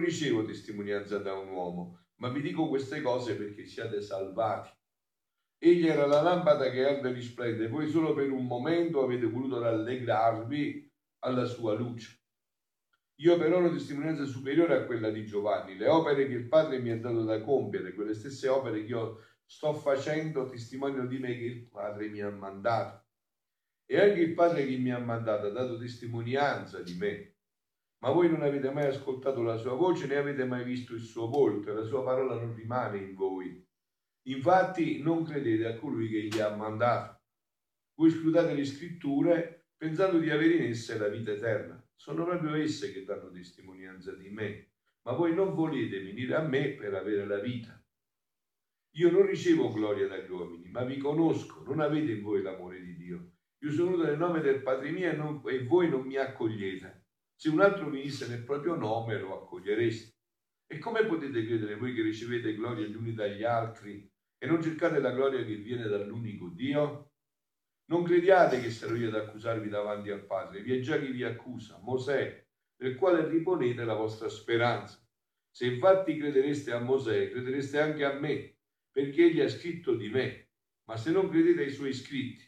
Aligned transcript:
ricevo 0.00 0.44
testimonianza 0.44 1.18
da 1.18 1.34
un 1.34 1.48
uomo, 1.48 2.06
ma 2.16 2.28
vi 2.28 2.40
dico 2.40 2.68
queste 2.68 3.00
cose 3.00 3.36
perché 3.36 3.64
siate 3.66 4.00
salvati. 4.00 4.70
Egli 5.60 5.86
era 5.86 6.06
la 6.06 6.22
lampada 6.22 6.70
che 6.70 6.84
arde 6.84 7.08
e 7.08 7.12
risplende, 7.12 7.68
voi 7.68 7.88
solo 7.88 8.14
per 8.14 8.30
un 8.30 8.46
momento 8.46 9.02
avete 9.02 9.26
voluto 9.26 9.60
rallegrarvi 9.60 10.92
alla 11.20 11.44
sua 11.44 11.74
luce. 11.74 12.16
Io 13.20 13.36
però 13.36 13.56
ho 13.56 13.58
una 13.58 13.70
testimonianza 13.70 14.24
superiore 14.24 14.76
a 14.76 14.84
quella 14.84 15.10
di 15.10 15.26
Giovanni. 15.26 15.76
Le 15.76 15.88
opere 15.88 16.28
che 16.28 16.34
il 16.34 16.46
Padre 16.46 16.78
mi 16.78 16.90
ha 16.90 17.00
dato 17.00 17.24
da 17.24 17.40
compiere, 17.40 17.92
quelle 17.92 18.14
stesse 18.14 18.46
opere 18.46 18.84
che 18.84 18.90
io 18.90 19.24
sto 19.44 19.74
facendo, 19.74 20.48
testimoniano 20.48 21.08
di 21.08 21.18
me 21.18 21.36
che 21.36 21.44
il 21.44 21.66
Padre 21.66 22.08
mi 22.08 22.20
ha 22.20 22.30
mandato. 22.30 23.06
E 23.86 24.00
anche 24.00 24.20
il 24.20 24.34
Padre 24.34 24.64
che 24.64 24.76
mi 24.76 24.92
ha 24.92 24.98
mandato 25.00 25.46
ha 25.46 25.50
dato 25.50 25.76
testimonianza 25.76 26.80
di 26.80 26.94
me. 26.94 27.37
Ma 28.00 28.10
voi 28.10 28.30
non 28.30 28.42
avete 28.42 28.70
mai 28.70 28.86
ascoltato 28.86 29.42
la 29.42 29.56
sua 29.56 29.74
voce 29.74 30.06
né 30.06 30.16
avete 30.16 30.44
mai 30.44 30.64
visto 30.64 30.94
il 30.94 31.00
suo 31.00 31.28
volto 31.28 31.70
e 31.70 31.74
la 31.74 31.84
sua 31.84 32.04
parola 32.04 32.34
non 32.34 32.54
rimane 32.54 32.98
in 32.98 33.14
voi. 33.14 33.66
Infatti 34.28 35.02
non 35.02 35.24
credete 35.24 35.66
a 35.66 35.76
colui 35.76 36.08
che 36.08 36.22
gli 36.24 36.38
ha 36.38 36.54
mandato. 36.54 37.22
Voi 37.94 38.10
scrutate 38.10 38.54
le 38.54 38.64
scritture 38.64 39.70
pensando 39.76 40.18
di 40.18 40.30
avere 40.30 40.54
in 40.54 40.70
esse 40.70 40.98
la 40.98 41.08
vita 41.08 41.32
eterna 41.32 41.82
sono 41.98 42.24
proprio 42.24 42.54
esse 42.54 42.92
che 42.92 43.04
danno 43.04 43.28
testimonianza 43.28 44.12
di 44.12 44.28
me, 44.30 44.68
ma 45.02 45.12
voi 45.12 45.34
non 45.34 45.52
volete 45.52 46.00
venire 46.00 46.36
a 46.36 46.42
me 46.42 46.68
per 46.70 46.94
avere 46.94 47.26
la 47.26 47.40
vita. 47.40 47.82
Io 48.92 49.10
non 49.10 49.26
ricevo 49.26 49.72
gloria 49.72 50.06
dagli 50.06 50.30
uomini, 50.30 50.68
ma 50.68 50.84
vi 50.84 50.96
conosco, 50.96 51.64
non 51.64 51.80
avete 51.80 52.12
in 52.12 52.22
voi 52.22 52.40
l'amore 52.40 52.80
di 52.80 52.94
Dio. 52.94 53.32
Io 53.58 53.72
sono 53.72 53.90
venuto 53.90 54.06
nel 54.06 54.16
nome 54.16 54.40
del 54.40 54.62
Padre 54.62 54.92
mio 54.92 55.10
e, 55.10 55.16
non, 55.16 55.42
e 55.46 55.64
voi 55.64 55.88
non 55.88 56.06
mi 56.06 56.16
accogliete. 56.16 56.97
Se 57.40 57.48
un 57.50 57.60
altro 57.60 57.88
venisse 57.88 58.26
nel 58.26 58.42
proprio 58.42 58.74
nome 58.74 59.16
lo 59.16 59.40
accogliereste. 59.40 60.16
E 60.66 60.78
come 60.78 61.06
potete 61.06 61.46
credere 61.46 61.76
voi 61.76 61.94
che 61.94 62.02
ricevete 62.02 62.52
gloria 62.52 62.84
gli 62.84 62.96
uni 62.96 63.14
dagli 63.14 63.44
altri 63.44 64.10
e 64.36 64.46
non 64.46 64.60
cercate 64.60 64.98
la 64.98 65.12
gloria 65.12 65.44
che 65.44 65.54
viene 65.54 65.84
dall'unico 65.84 66.48
Dio? 66.48 67.12
Non 67.90 68.02
crediate 68.02 68.60
che 68.60 68.70
sarò 68.70 68.96
io 68.96 69.06
ad 69.06 69.14
accusarvi 69.14 69.68
davanti 69.68 70.10
al 70.10 70.26
Padre, 70.26 70.62
vi 70.62 70.76
è 70.76 70.80
già 70.80 70.98
chi 70.98 71.12
vi 71.12 71.22
accusa, 71.22 71.78
Mosè, 71.80 72.44
nel 72.82 72.96
quale 72.96 73.28
riponete 73.28 73.84
la 73.84 73.94
vostra 73.94 74.28
speranza. 74.28 75.00
Se 75.48 75.64
infatti 75.64 76.18
credereste 76.18 76.72
a 76.72 76.80
Mosè, 76.80 77.30
credereste 77.30 77.80
anche 77.80 78.04
a 78.04 78.18
me, 78.18 78.56
perché 78.90 79.26
egli 79.26 79.40
ha 79.40 79.48
scritto 79.48 79.94
di 79.94 80.08
me. 80.08 80.50
Ma 80.88 80.96
se 80.96 81.12
non 81.12 81.28
credete 81.30 81.62
ai 81.62 81.70
suoi 81.70 81.92
scritti, 81.92 82.44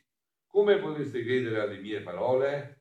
come 0.47 0.81
potreste 0.81 1.23
credere 1.23 1.61
alle 1.61 1.79
mie 1.79 2.03
parole? 2.03 2.80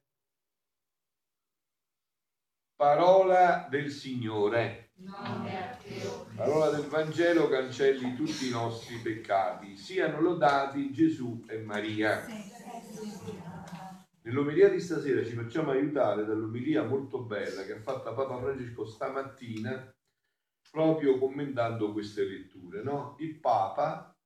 Parola 2.80 3.68
del 3.70 3.92
Signore. 3.92 4.92
Parola 6.34 6.70
del 6.70 6.86
Vangelo 6.86 7.50
cancelli 7.50 8.16
tutti 8.16 8.48
i 8.48 8.52
nostri 8.52 8.96
peccati. 9.00 9.76
Siano 9.76 10.22
lodati 10.22 10.90
Gesù 10.94 11.44
e 11.50 11.58
Maria. 11.58 12.26
Nell'omelia 14.22 14.70
di 14.70 14.80
stasera 14.80 15.26
ci 15.26 15.34
facciamo 15.34 15.72
aiutare 15.72 16.24
dall'omelia 16.24 16.84
molto 16.84 17.20
bella 17.20 17.66
che 17.66 17.74
ha 17.74 17.82
fatto 17.82 18.14
Papa 18.14 18.40
Francesco 18.40 18.86
stamattina 18.86 19.94
proprio 20.72 21.18
commentando 21.18 21.92
queste 21.92 22.24
letture. 22.24 22.82
No? 22.82 23.18
Il 23.20 23.42
Papa 23.42 24.18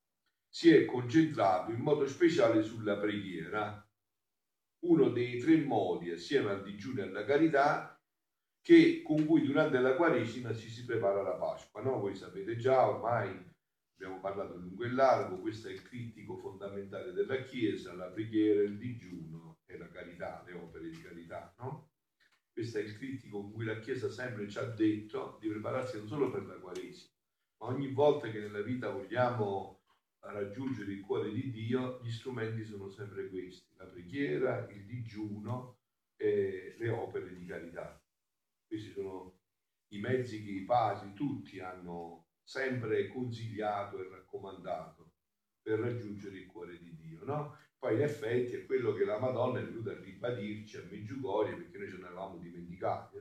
si 0.48 0.72
è 0.72 0.86
concentrato 0.86 1.72
in 1.72 1.80
modo 1.80 2.06
speciale 2.06 2.62
sulla 2.62 2.98
preghiera, 2.98 3.84
uno 4.86 5.10
dei 5.10 5.40
tre 5.40 5.58
modi 5.58 6.12
assieme 6.12 6.52
al 6.52 6.62
digiuno 6.62 7.00
e 7.00 7.08
alla 7.08 7.26
carità 7.26 7.92
che, 8.64 9.02
con 9.03 9.25
cui 9.25 9.44
durante 9.44 9.78
la 9.80 9.94
Quaresima 9.95 10.56
ci 10.56 10.69
si 10.69 10.86
prepara 10.86 11.22
la 11.22 11.33
Pasqua. 11.33 11.81
No? 11.81 12.00
Voi 12.00 12.16
sapete 12.16 12.56
già, 12.56 12.88
ormai 12.88 13.30
abbiamo 13.95 14.22
parlato 14.22 14.55
lungo 14.55 14.86
e 14.86 14.92
largo, 14.92 15.39
questo 15.39 15.67
è 15.67 15.72
il 15.72 15.83
critico 15.83 16.38
fondamentale 16.38 17.11
della 17.11 17.44
Chiesa, 17.44 17.94
la 17.94 18.08
preghiera, 18.08 18.61
il 18.61 18.77
digiuno 18.77 19.60
e 19.65 19.77
la 19.77 19.89
carità, 19.89 20.42
le 20.45 20.54
opere 20.54 20.89
di 20.89 21.02
carità. 21.02 21.54
No? 21.60 21.92
Questo 22.54 22.77
è 22.77 22.82
il 22.82 22.98
critico 22.98 23.42
con 23.42 23.52
cui 23.52 23.65
la 23.65 23.80
Chiesa 23.80 24.10
sempre 24.10 24.49
ci 24.49 24.58
ha 24.58 24.65
detto 24.65 25.38
di 25.42 25.49
prepararsi 25.49 25.98
non 25.98 26.08
solo 26.08 26.32
per 26.32 26.45
la 26.45 26.55
Quaresima, 26.55 27.11
ma 27.59 27.67
ogni 27.67 27.92
volta 27.92 28.30
che 28.30 28.39
nella 28.39 28.61
vita 28.61 28.89
vogliamo 28.89 29.82
raggiungere 30.20 30.93
il 30.93 31.02
cuore 31.02 31.33
di 31.33 31.52
Dio, 31.52 31.99
gli 32.02 32.11
strumenti 32.11 32.64
sono 32.64 32.88
sempre 32.88 33.27
questi, 33.27 33.73
la 33.76 33.86
preghiera, 33.86 34.70
il 34.70 34.86
digiuno 34.86 35.80
e 36.15 36.76
le 36.77 36.89
opere 36.89 37.36
di 37.36 37.45
carità. 37.45 38.02
Questi 38.73 38.89
sono 38.89 39.38
i 39.89 40.00
mezzi 40.00 40.44
che 40.44 40.50
i 40.50 40.66
padri 40.66 41.14
tutti 41.14 41.60
hanno 41.60 42.30
sempre 42.42 43.08
consigliato 43.08 44.00
e 44.00 44.10
raccomandato 44.10 45.11
per 45.61 45.78
raggiungere 45.78 46.38
il 46.38 46.48
cuore 46.48 46.80
di 46.80 46.95
Dio. 46.95 47.23
No? 47.23 47.56
Poi 47.78 47.94
in 47.94 48.02
effetti 48.02 48.54
è 48.54 48.66
quello 48.66 48.94
che 48.94 49.06
la 49.06 49.20
Madonna 49.20 49.60
è 49.60 49.64
venuta 49.64 49.92
a 49.92 50.00
ribadirci 50.00 50.78
a 50.78 50.88
Meggiugorie 50.89 51.56
perché 51.56 51.78
noi 51.78 51.89
ce 51.92 51.98
ne 51.98 52.06
eravamo 52.06 52.38
dimenticati? 52.39 53.17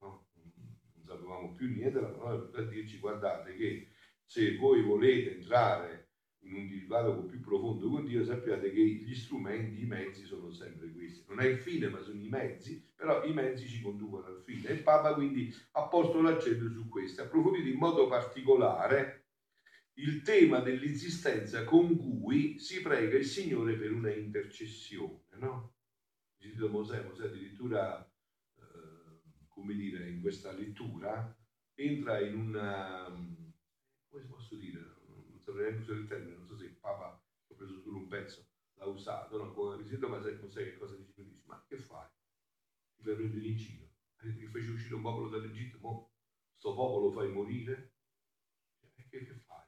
No? 0.00 0.28
Non 0.30 1.04
sapevamo 1.04 1.52
più 1.52 1.68
niente, 1.68 2.00
la 2.00 2.08
Madonna 2.08 2.32
è 2.32 2.38
venuta 2.38 2.58
a 2.60 2.64
dirci 2.64 2.98
guardate 3.00 3.54
che 3.54 3.88
se 4.24 4.56
voi 4.56 4.82
volete 4.82 5.36
entrare 5.36 6.07
in 6.40 6.54
un 6.54 6.68
dialogo 6.68 7.24
più 7.24 7.40
profondo 7.40 7.88
con 7.88 8.06
Dio, 8.06 8.24
sappiate 8.24 8.72
che 8.72 8.80
gli 8.80 9.14
strumenti, 9.14 9.82
i 9.82 9.86
mezzi 9.86 10.24
sono 10.24 10.50
sempre 10.52 10.90
questi. 10.92 11.24
Non 11.28 11.40
è 11.40 11.46
il 11.46 11.58
fine, 11.58 11.88
ma 11.88 12.00
sono 12.00 12.20
i 12.20 12.28
mezzi, 12.28 12.82
però 12.94 13.24
i 13.24 13.32
mezzi 13.32 13.66
ci 13.66 13.80
conducono 13.82 14.26
al 14.26 14.42
fine. 14.44 14.68
E 14.68 14.72
il 14.74 14.82
Papa 14.82 15.14
quindi 15.14 15.54
ha 15.72 15.82
posto 15.88 16.20
l'accento 16.20 16.70
su 16.70 16.88
questo, 16.88 17.22
ha 17.22 17.24
approfondito 17.24 17.68
in 17.68 17.76
modo 17.76 18.08
particolare 18.08 19.24
il 19.94 20.22
tema 20.22 20.60
dell'insistenza 20.60 21.64
con 21.64 21.96
cui 21.96 22.58
si 22.58 22.80
prega 22.80 23.18
il 23.18 23.24
Signore 23.24 23.74
per 23.74 23.92
una 23.92 24.12
intercessione. 24.12 25.24
No? 25.38 25.74
Sentito 26.38 26.68
Mosè, 26.68 27.02
Mosè 27.02 27.24
addirittura, 27.24 28.00
eh, 28.56 29.20
come 29.48 29.74
dire, 29.74 30.08
in 30.08 30.20
questa 30.20 30.52
lettura, 30.52 31.36
entra 31.74 32.20
in 32.20 32.36
una, 32.36 33.06
come 34.08 34.22
posso 34.24 34.54
dire, 34.54 34.97
neanche 35.54 35.80
usare 35.80 36.00
il 36.00 36.06
termine, 36.06 36.36
non 36.36 36.46
so 36.46 36.56
se 36.56 36.64
il 36.64 36.76
Papa 36.76 37.22
ho 37.46 37.54
preso 37.54 37.78
solo 37.80 37.98
un 37.98 38.08
pezzo, 38.08 38.46
l'ha 38.74 38.86
usato, 38.86 39.36
no? 39.36 39.52
come 39.52 39.76
visito, 39.76 40.08
ma 40.08 40.20
sai, 40.20 40.38
sai 40.48 40.64
che 40.64 40.76
cosa 40.76 40.96
dice? 40.96 41.12
Mi 41.16 41.28
dice, 41.28 41.42
ma 41.46 41.62
che 41.66 41.76
fai? 41.78 42.08
Ti 42.96 43.02
fai 43.02 43.14
prendere 43.14 43.46
in 43.46 43.56
giro? 43.56 43.86
Che 44.16 44.48
fece 44.48 44.70
uscire 44.70 44.94
un 44.94 45.02
popolo 45.02 45.28
dall'Egitto, 45.28 45.78
mo 45.80 46.12
sto 46.56 46.74
popolo 46.74 47.12
fai 47.12 47.30
morire? 47.30 47.94
E 48.94 49.06
che, 49.08 49.24
che 49.24 49.34
fai? 49.46 49.64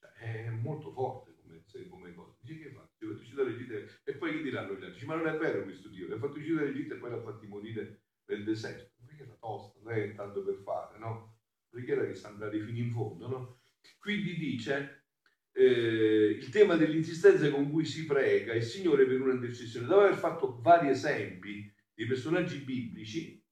Cioè, 0.00 0.10
è 0.46 0.50
molto 0.50 0.90
forte 0.90 1.34
come, 1.36 1.64
come 1.88 2.14
cosa. 2.14 2.36
Dice 2.40 2.58
che 2.58 2.70
fai? 2.72 2.86
Ti 2.98 3.06
fatto 3.06 3.20
uscire 3.20 3.36
dall'Egitto 3.36 4.00
e 4.04 4.14
poi 4.16 4.32
che 4.32 4.42
diranno 4.42 4.74
gli 4.74 4.84
altri? 4.84 5.06
Ma 5.06 5.14
non 5.14 5.28
è 5.28 5.36
vero 5.36 5.62
questo 5.62 5.88
Dio, 5.88 6.06
li 6.06 6.14
ha 6.14 6.18
fatto 6.18 6.38
uscire 6.38 6.64
dall'Egitto 6.64 6.94
e 6.94 6.98
poi 6.98 7.10
l'ha 7.10 7.22
fatti 7.22 7.46
morire 7.46 8.02
nel 8.26 8.44
deserto. 8.44 9.04
Perché 9.06 9.26
la 9.26 9.34
tosta, 9.34 9.78
non 9.82 9.92
è 9.92 10.14
tanto 10.14 10.42
per 10.42 10.56
fare, 10.56 10.98
no? 10.98 11.36
Preghiera 11.68 12.04
che 12.04 12.14
sa 12.14 12.28
andare 12.28 12.60
fino 12.60 12.78
in 12.78 12.90
fondo, 12.90 13.28
no? 13.28 13.57
Quindi 13.98 14.36
dice 14.36 15.06
eh, 15.52 16.36
il 16.40 16.48
tema 16.50 16.76
dell'insistenza 16.76 17.50
con 17.50 17.70
cui 17.70 17.84
si 17.84 18.06
prega 18.06 18.54
il 18.54 18.62
Signore 18.62 19.06
per 19.06 19.20
una 19.20 19.32
intercessione. 19.32 19.86
Dopo 19.86 20.00
aver 20.00 20.16
fatto 20.16 20.60
vari 20.60 20.88
esempi 20.88 21.72
di 21.92 22.06
personaggi 22.06 22.58
biblici, 22.58 23.44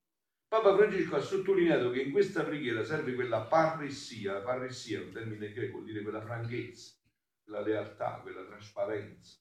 Papa 0.48 0.76
Francesco 0.76 1.16
ha 1.16 1.20
sottolineato 1.20 1.90
che 1.90 2.02
in 2.02 2.12
questa 2.12 2.44
preghiera 2.44 2.84
serve 2.84 3.14
quella 3.14 3.42
parressia, 3.42 4.34
la 4.34 4.42
parressia 4.42 5.00
è 5.00 5.02
un 5.02 5.10
termine 5.10 5.52
greco, 5.52 5.78
vuol 5.78 5.86
dire 5.86 6.02
quella 6.02 6.22
franchezza, 6.22 6.94
quella 7.42 7.62
lealtà, 7.62 8.20
quella 8.22 8.44
trasparenza, 8.44 9.38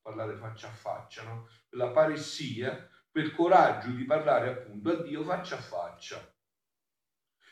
parlare 0.00 0.36
faccia 0.36 0.68
a 0.68 0.72
faccia, 0.72 1.24
no? 1.24 1.48
quella 1.68 1.90
paressia, 1.90 2.88
quel 3.10 3.32
coraggio 3.32 3.90
di 3.90 4.04
parlare 4.04 4.48
appunto 4.48 4.90
a 4.90 5.02
Dio 5.02 5.22
faccia 5.22 5.56
a 5.56 5.60
faccia. 5.60 6.34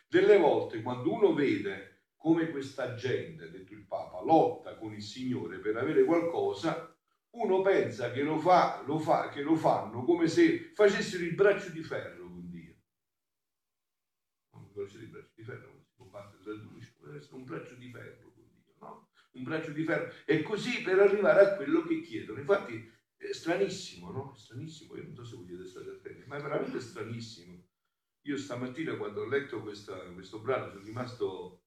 Delle 0.08 0.38
volte 0.38 0.80
quando 0.80 1.12
uno 1.12 1.34
vede 1.34 1.89
come 2.20 2.50
questa 2.50 2.94
gente, 2.96 3.44
ha 3.44 3.48
detto 3.48 3.72
il 3.72 3.86
Papa, 3.86 4.20
lotta 4.20 4.76
con 4.76 4.92
il 4.92 5.02
Signore 5.02 5.58
per 5.58 5.78
avere 5.78 6.04
qualcosa, 6.04 6.94
uno 7.30 7.62
pensa 7.62 8.10
che 8.10 8.22
lo, 8.22 8.38
fa, 8.38 8.82
lo, 8.84 8.98
fa, 8.98 9.30
che 9.30 9.40
lo 9.40 9.56
fanno 9.56 10.04
come 10.04 10.28
se 10.28 10.70
facessero 10.74 11.24
il 11.24 11.34
braccio 11.34 11.70
di 11.70 11.82
ferro 11.82 12.28
con 12.28 12.50
Dio. 12.50 12.76
Non 14.52 14.66
il 14.66 15.08
braccio 15.08 15.32
di 15.34 15.42
ferro, 15.42 15.66
non 15.68 15.82
si 15.82 15.92
combatte 15.96 16.36
tra 16.42 16.52
due, 16.52 16.78
deve 17.00 17.16
essere 17.16 17.36
un 17.36 17.44
braccio 17.44 17.74
di 17.76 17.88
ferro 17.88 18.32
con 18.34 18.50
Dio, 18.52 18.74
no? 18.80 19.08
Un 19.32 19.42
braccio 19.42 19.70
di 19.70 19.84
ferro. 19.84 20.12
E 20.26 20.42
così 20.42 20.82
per 20.82 20.98
arrivare 20.98 21.40
a 21.40 21.56
quello 21.56 21.82
che 21.84 22.02
chiedono. 22.02 22.40
Infatti 22.40 22.86
è 23.16 23.32
stranissimo, 23.32 24.10
no? 24.10 24.34
Stranissimo, 24.34 24.94
io 24.96 25.04
non 25.04 25.14
so 25.14 25.24
se 25.24 25.36
voi 25.36 25.46
siete 25.46 25.64
stati 25.64 25.88
attenti, 25.88 26.26
ma 26.26 26.36
è 26.36 26.42
veramente 26.42 26.80
stranissimo. 26.80 27.64
Io 28.24 28.36
stamattina 28.36 28.98
quando 28.98 29.22
ho 29.22 29.26
letto 29.26 29.62
questa, 29.62 29.96
questo 30.12 30.40
brano 30.40 30.68
sono 30.68 30.84
rimasto 30.84 31.62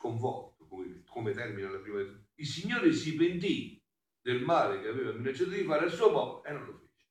sconvolto, 0.00 0.66
come, 0.66 1.02
come 1.04 1.32
termina 1.32 1.70
la 1.70 1.78
prima. 1.78 2.00
Il 2.00 2.46
Signore 2.46 2.90
si 2.94 3.14
pentì 3.14 3.78
del 4.22 4.42
male 4.42 4.80
che 4.80 4.88
aveva 4.88 5.12
minacciato 5.12 5.50
di 5.50 5.62
fare 5.62 5.84
al 5.84 5.92
suo 5.92 6.10
popolo 6.10 6.44
e 6.44 6.52
non 6.52 6.64
lo 6.64 6.78
fece. 6.78 7.08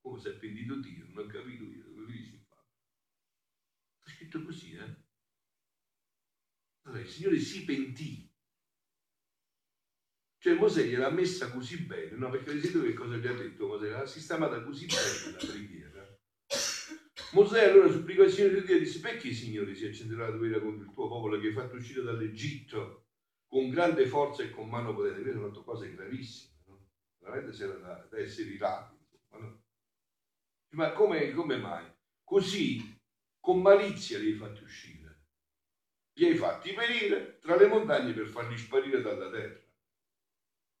Come 0.00 0.20
si 0.20 0.28
è 0.28 0.36
pentito 0.36 0.76
Dio, 0.76 1.04
non 1.08 1.24
ho 1.24 1.26
capito 1.26 1.64
io, 1.64 1.84
come 1.84 2.06
dici 2.06 2.34
il 2.34 2.44
Padre. 2.46 2.70
scritto 4.04 4.44
così, 4.44 4.72
eh? 4.74 5.04
Allora, 6.82 7.00
il 7.00 7.08
Signore 7.08 7.40
si 7.40 7.64
pentì. 7.64 8.32
Cioè 10.38 10.54
Mosè 10.54 10.84
gliel'ha 10.84 11.10
messa 11.10 11.50
così 11.50 11.82
bene, 11.82 12.16
no? 12.16 12.30
Perché 12.30 12.52
vedete 12.54 12.80
che 12.80 12.92
cosa 12.92 13.16
gli 13.16 13.26
ha 13.26 13.34
detto 13.34 13.66
Mosè? 13.66 13.88
L'ha 13.88 14.06
sistemata 14.06 14.62
così 14.62 14.86
bene 14.86 15.32
la 15.32 15.38
preghiera. 15.38 15.95
Mosè 17.36 17.64
allora 17.64 17.90
supplicò 17.90 18.22
il 18.22 18.64
Dio 18.64 18.78
disse 18.78 18.98
perché 19.00 19.30
Signore 19.30 19.74
si 19.74 19.84
accenderà 19.84 20.30
la 20.30 20.36
tua 20.36 20.46
ira 20.46 20.58
contro 20.58 20.86
il 20.86 20.94
tuo 20.94 21.06
popolo 21.06 21.38
che 21.38 21.48
hai 21.48 21.52
fatto 21.52 21.76
uscire 21.76 22.00
dall'Egitto 22.02 23.08
con 23.46 23.68
grande 23.68 24.06
forza 24.06 24.42
e 24.42 24.48
con 24.48 24.70
mano 24.70 24.94
potente? 24.94 25.20
Queste 25.20 25.38
sono 25.38 25.48
fatto 25.48 25.62
cose 25.62 25.94
gravissime, 25.94 26.62
no? 26.64 26.88
Veramente 27.18 27.54
c'era 27.54 27.74
da, 27.74 28.06
da 28.08 28.18
essere 28.18 28.48
irati. 28.48 28.96
No? 29.32 29.62
Ma 30.70 30.92
come, 30.92 31.32
come 31.32 31.58
mai? 31.58 31.84
Così, 32.24 32.98
con 33.38 33.60
malizia 33.60 34.18
li 34.18 34.28
hai 34.28 34.36
fatti 34.38 34.62
uscire 34.62 35.04
li 36.18 36.28
hai 36.28 36.36
fatti 36.36 36.72
venire 36.72 37.38
tra 37.40 37.56
le 37.56 37.66
montagne 37.66 38.14
per 38.14 38.28
farli 38.28 38.56
sparire 38.56 39.02
dalla 39.02 39.30
terra. 39.30 39.60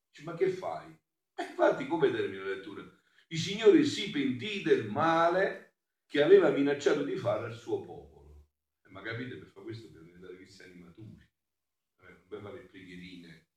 Dice, 0.08 0.22
ma 0.24 0.34
che 0.34 0.48
fai? 0.48 0.86
E 1.34 1.42
eh, 1.42 1.46
infatti, 1.48 1.86
come 1.86 2.10
termina 2.10 2.44
la 2.44 2.54
lettura? 2.54 2.82
Il 3.26 3.38
Signore 3.38 3.84
si 3.84 4.10
pentì 4.10 4.62
del 4.62 4.88
male 4.88 5.65
che 6.06 6.22
aveva 6.22 6.50
minacciato 6.50 7.02
di 7.02 7.16
fare 7.16 7.46
al 7.46 7.54
suo 7.54 7.82
popolo. 7.82 8.46
Eh, 8.84 8.90
ma 8.90 9.02
capite, 9.02 9.36
per 9.36 9.48
fare 9.48 9.64
questo 9.64 9.88
bisogna 9.88 10.06
diventare 10.06 10.36
cristiani 10.36 10.80
maturi, 10.80 11.20
eh, 11.20 12.08
non 12.08 12.26
per 12.28 12.40
fare 12.40 12.60
preghierine. 12.60 13.48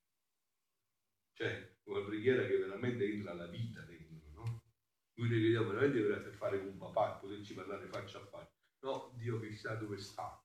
Cioè, 1.33 1.77
una 1.83 2.05
preghiera 2.05 2.45
che 2.45 2.57
veramente 2.57 3.05
entra 3.05 3.33
la 3.33 3.47
vita 3.47 3.81
dentro, 3.81 4.29
no? 4.31 4.63
Noi 5.13 5.29
ne 5.29 5.35
crediamo 5.35 5.69
veramente 5.69 6.01
per 6.01 6.33
fare 6.33 6.57
un 6.57 6.77
papà 6.77 7.15
e 7.15 7.19
poterci 7.19 7.53
parlare 7.53 7.87
faccia 7.87 8.19
a 8.19 8.25
faccia. 8.25 8.57
No, 8.81 9.13
Dio 9.17 9.39
che 9.39 9.53
sa 9.53 9.75
dove 9.75 9.97
sta 9.97 10.41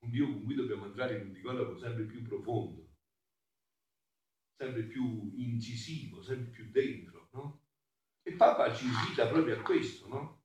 un 0.00 0.10
Dio 0.10 0.26
con 0.26 0.44
cui 0.44 0.54
dobbiamo 0.54 0.86
entrare 0.86 1.16
in 1.16 1.26
un 1.26 1.32
dialogo 1.32 1.76
sempre 1.78 2.04
più 2.04 2.22
profondo, 2.22 2.94
sempre 4.56 4.84
più 4.84 5.32
incisivo, 5.34 6.22
sempre 6.22 6.50
più 6.50 6.70
dentro, 6.70 7.28
no? 7.32 7.64
E 8.22 8.32
Papa 8.32 8.74
ci 8.74 8.84
invita 8.84 9.26
proprio 9.26 9.58
a 9.58 9.62
questo, 9.62 10.08
no? 10.08 10.37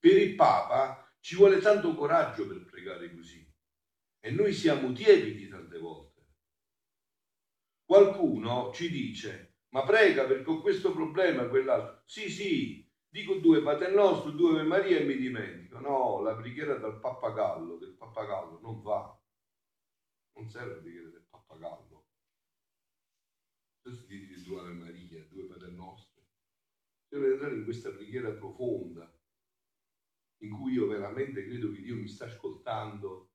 Per 0.00 0.16
il 0.16 0.34
Papa 0.34 1.08
ci 1.20 1.36
vuole 1.36 1.60
tanto 1.60 1.94
coraggio 1.94 2.48
per 2.48 2.64
pregare 2.64 3.14
così 3.14 3.48
e 4.18 4.30
noi 4.32 4.52
siamo 4.52 4.90
tiepidi 4.92 5.48
tante 5.48 5.78
volte. 5.78 6.08
Qualcuno 7.84 8.72
ci 8.72 8.90
dice, 8.90 9.58
ma 9.68 9.84
prega 9.84 10.24
perché 10.24 10.50
ho 10.50 10.60
questo 10.60 10.92
problema, 10.92 11.46
quell'altro. 11.46 12.02
Sì, 12.06 12.28
sì, 12.28 12.90
Dico 13.12 13.34
due 13.34 13.60
Padre 13.60 13.90
Nostro, 13.90 14.30
due 14.30 14.52
Ave 14.52 14.62
Maria 14.62 15.00
e 15.00 15.04
mi 15.04 15.16
dimentico. 15.16 15.80
No, 15.80 16.20
la 16.20 16.36
preghiera 16.36 16.76
del 16.76 17.00
pappagallo, 17.00 17.76
del 17.76 17.94
pappagallo 17.94 18.60
non 18.60 18.82
va. 18.82 19.20
Non 20.34 20.48
serve 20.48 20.74
la 20.74 20.80
preghiera 20.80 21.08
del 21.08 21.26
pappagallo. 21.28 22.06
Adesso 23.82 24.06
dite 24.06 24.40
due 24.44 24.60
Ave 24.60 24.74
Maria, 24.74 25.26
due 25.28 25.44
Padre 25.46 25.72
Nostro. 25.72 26.22
Devo 27.08 27.32
entrare 27.32 27.56
in 27.56 27.64
questa 27.64 27.90
preghiera 27.90 28.30
profonda, 28.30 29.12
in 30.42 30.50
cui 30.50 30.72
io 30.72 30.86
veramente 30.86 31.44
credo 31.44 31.70
che 31.72 31.80
Dio 31.80 31.96
mi 31.96 32.08
sta 32.08 32.26
ascoltando 32.26 33.32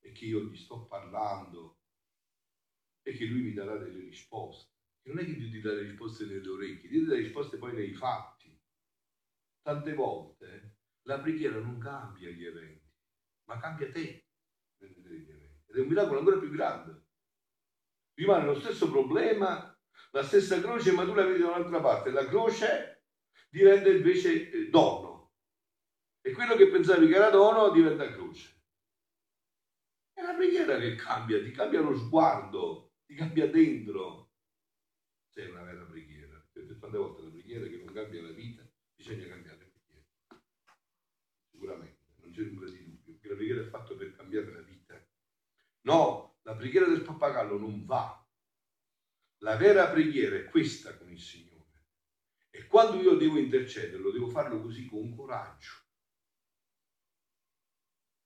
e 0.00 0.12
che 0.12 0.24
io 0.24 0.44
gli 0.44 0.56
sto 0.56 0.86
parlando 0.86 1.78
e 3.02 3.12
che 3.12 3.24
Lui 3.26 3.42
mi 3.42 3.52
darà 3.52 3.76
delle 3.76 4.00
risposte. 4.00 4.74
E 5.02 5.08
non 5.10 5.20
è 5.20 5.24
che 5.24 5.34
Dio 5.34 5.50
ti 5.50 5.60
dà 5.60 5.72
le 5.72 5.82
risposte 5.82 6.26
nelle 6.26 6.48
orecchie, 6.48 6.88
Dio 6.88 7.00
ti 7.00 7.06
dà 7.06 7.14
le 7.14 7.22
risposte 7.22 7.56
poi 7.56 7.74
nei 7.74 7.92
fatti 7.92 8.40
tante 9.62 9.94
volte 9.94 10.78
la 11.02 11.20
preghiera 11.20 11.58
non 11.58 11.78
cambia 11.78 12.30
gli 12.30 12.44
eventi, 12.44 12.92
ma 13.44 13.58
cambia 13.58 13.90
te 13.90 14.26
Ed 14.78 15.76
è 15.76 15.80
un 15.80 15.86
miracolo 15.86 16.18
ancora 16.18 16.38
più 16.38 16.50
grande. 16.50 17.04
Rimane 18.14 18.44
lo 18.44 18.58
stesso 18.58 18.90
problema, 18.90 19.78
la 20.10 20.22
stessa 20.22 20.60
croce, 20.60 20.92
ma 20.92 21.04
tu 21.04 21.14
la 21.14 21.24
vedi 21.24 21.40
da 21.40 21.48
un'altra 21.48 21.80
parte. 21.80 22.10
La 22.10 22.26
croce 22.26 23.04
diventa 23.48 23.88
invece 23.88 24.50
eh, 24.50 24.68
dono. 24.68 25.09
E 26.30 26.32
quello 26.32 26.54
che 26.54 26.68
pensavi 26.68 27.08
che 27.08 27.14
era 27.16 27.28
dono 27.28 27.70
diventa 27.70 28.08
croce. 28.12 28.62
È 30.12 30.22
la 30.22 30.34
preghiera 30.34 30.78
che 30.78 30.94
cambia, 30.94 31.42
ti 31.42 31.50
cambia 31.50 31.80
lo 31.80 31.96
sguardo, 31.96 32.92
ti 33.04 33.14
cambia 33.14 33.48
dentro. 33.48 34.30
Sei 35.28 35.50
una 35.50 35.64
vera 35.64 35.82
preghiera. 35.82 36.36
Ho 36.36 36.48
detto 36.52 36.78
tante 36.78 36.98
volte 36.98 37.22
la 37.22 37.30
preghiera 37.30 37.66
che 37.66 37.76
non 37.76 37.92
cambia 37.92 38.22
la 38.22 38.30
vita, 38.30 38.62
bisogna 38.94 39.26
cambiare 39.26 39.60
c'è 42.40 42.42
nulla 42.42 42.70
di 42.70 42.82
dubbio, 42.84 43.18
che 43.20 43.28
la 43.28 43.34
preghiera 43.34 43.60
è 43.60 43.64
fatta 43.64 43.94
per 43.94 44.14
cambiare 44.14 44.52
la 44.52 44.60
vita. 44.60 45.06
No, 45.82 46.38
la 46.42 46.54
preghiera 46.54 46.86
del 46.86 47.02
pappagallo 47.02 47.58
non 47.58 47.84
va. 47.84 48.24
La 49.38 49.56
vera 49.56 49.88
preghiera 49.88 50.36
è 50.36 50.44
questa 50.44 50.96
con 50.96 51.10
il 51.10 51.20
Signore. 51.20 51.58
E 52.50 52.66
quando 52.66 53.00
io 53.00 53.16
devo 53.16 53.38
intercederlo, 53.38 54.10
devo 54.10 54.28
farlo 54.28 54.60
così 54.60 54.86
con 54.86 55.14
coraggio. 55.14 55.79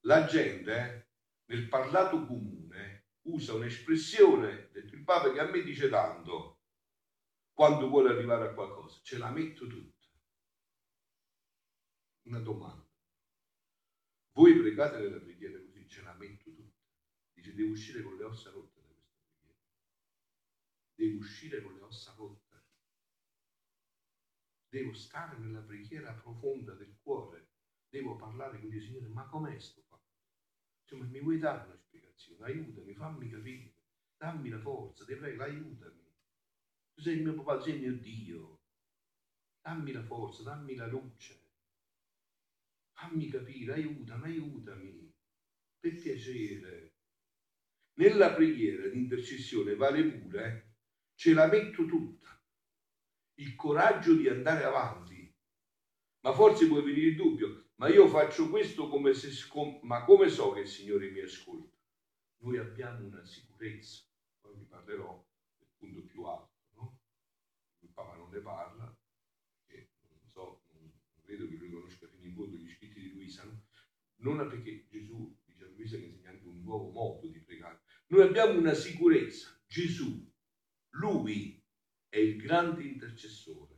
La 0.06 0.26
gente, 0.26 1.12
nel 1.46 1.66
parlato 1.66 2.26
comune, 2.26 3.06
usa 3.22 3.54
un'espressione, 3.54 4.70
il 4.74 5.02
Papa, 5.02 5.32
che 5.32 5.40
a 5.40 5.50
me 5.50 5.62
dice 5.62 5.88
tanto 5.88 6.60
quando 7.54 7.88
vuole 7.88 8.10
arrivare 8.10 8.48
a 8.48 8.52
qualcosa. 8.52 9.00
Ce 9.02 9.16
la 9.16 9.30
metto 9.30 9.66
tutta. 9.66 10.06
Una 12.26 12.40
domanda. 12.40 12.86
Voi 14.32 14.58
pregate 14.58 14.98
nella 14.98 15.20
preghiera 15.20 15.58
così, 15.58 15.88
ce 15.88 16.02
la 16.02 16.12
metto 16.14 16.52
tutta. 16.52 16.82
Dice, 17.32 17.54
devo 17.54 17.70
uscire 17.70 18.02
con 18.02 18.16
le 18.16 18.24
ossa 18.24 18.50
rotte 18.50 18.80
da 18.82 18.88
questa 18.88 19.22
preghiera. 19.24 19.58
Devo 20.94 21.18
uscire 21.18 21.62
con 21.62 21.74
le 21.74 21.80
ossa 21.80 22.12
rotte. 22.14 22.62
Devo 24.68 24.92
stare 24.92 25.38
nella 25.38 25.62
preghiera 25.62 26.12
profonda 26.12 26.74
del 26.74 26.94
cuore. 27.00 27.52
Devo 27.88 28.16
parlare 28.16 28.58
con 28.58 28.68
Dio, 28.68 28.82
Signore, 28.82 29.06
ma 29.08 29.24
com'è 29.26 29.58
sto 29.58 29.83
fatto? 30.98 31.10
Cioè, 31.10 31.12
mi 31.12 31.20
vuoi 31.20 31.38
dare 31.38 31.66
una 31.66 31.76
spiegazione? 31.76 32.46
Aiutami, 32.46 32.94
fammi 32.94 33.28
capire. 33.28 33.74
Dammi 34.16 34.48
la 34.48 34.60
forza, 34.60 35.04
ti 35.04 35.14
prego, 35.14 35.42
aiutami. 35.42 36.02
Tu 36.94 37.02
sei 37.02 37.16
il 37.16 37.22
mio 37.22 37.34
papà, 37.34 37.60
sei 37.60 37.74
il 37.74 37.80
mio 37.80 37.98
Dio. 37.98 38.60
Dammi 39.60 39.92
la 39.92 40.02
forza, 40.02 40.42
dammi 40.42 40.74
la 40.74 40.86
luce 40.86 41.44
fammi 42.94 43.28
capire, 43.28 43.74
aiutami, 43.74 44.24
aiutami, 44.24 45.12
per 45.78 46.00
piacere. 46.00 46.92
Nella 47.98 48.32
preghiera 48.32 48.88
di 48.88 48.98
intercessione 48.98 49.74
vale 49.74 50.04
pure, 50.04 50.76
ce 51.14 51.32
la 51.32 51.46
metto 51.46 51.84
tutta, 51.86 52.42
il 53.38 53.54
coraggio 53.54 54.14
di 54.14 54.28
andare 54.28 54.64
avanti. 54.64 55.32
Ma 56.20 56.32
forse 56.32 56.66
può 56.66 56.82
venire 56.82 57.08
il 57.08 57.16
dubbio, 57.16 57.63
ma 57.76 57.88
io 57.88 58.06
faccio 58.08 58.48
questo 58.50 58.88
come 58.88 59.14
se, 59.14 59.30
ma 59.82 60.04
come 60.04 60.28
so 60.28 60.52
che 60.52 60.60
il 60.60 60.68
Signore 60.68 61.10
mi 61.10 61.20
ascolta? 61.20 61.76
Noi 62.38 62.58
abbiamo 62.58 63.06
una 63.06 63.24
sicurezza, 63.24 64.04
poi 64.40 64.56
vi 64.56 64.64
parlerò 64.64 65.26
del 65.58 65.68
punto 65.76 66.04
più 66.04 66.22
alto, 66.24 66.52
no? 66.74 67.00
Il 67.80 67.90
Papa 67.90 68.16
non 68.16 68.30
ne 68.30 68.40
parla, 68.40 68.96
perché 69.64 69.90
non 70.08 70.28
so, 70.28 70.62
non 70.72 70.92
credo 71.22 71.48
che 71.48 71.56
lui 71.56 71.70
conosca 71.70 72.06
fino 72.06 72.24
in 72.24 72.34
fondo 72.34 72.56
gli 72.56 72.74
Luisa, 73.24 73.44
no? 73.44 73.62
non 74.16 74.48
perché 74.48 74.86
Gesù 74.88 75.36
dice 75.44 75.64
a 75.64 75.68
Luisa 75.68 75.96
che 75.96 76.04
insegna 76.04 76.30
anche 76.30 76.46
un 76.46 76.62
nuovo 76.62 76.90
modo 76.90 77.28
di 77.28 77.40
pregare. 77.40 77.82
Noi 78.08 78.22
abbiamo 78.22 78.58
una 78.58 78.74
sicurezza, 78.74 79.58
Gesù, 79.66 80.30
lui 80.90 81.62
è 82.08 82.18
il 82.18 82.36
grande 82.36 82.84
intercessore. 82.84 83.72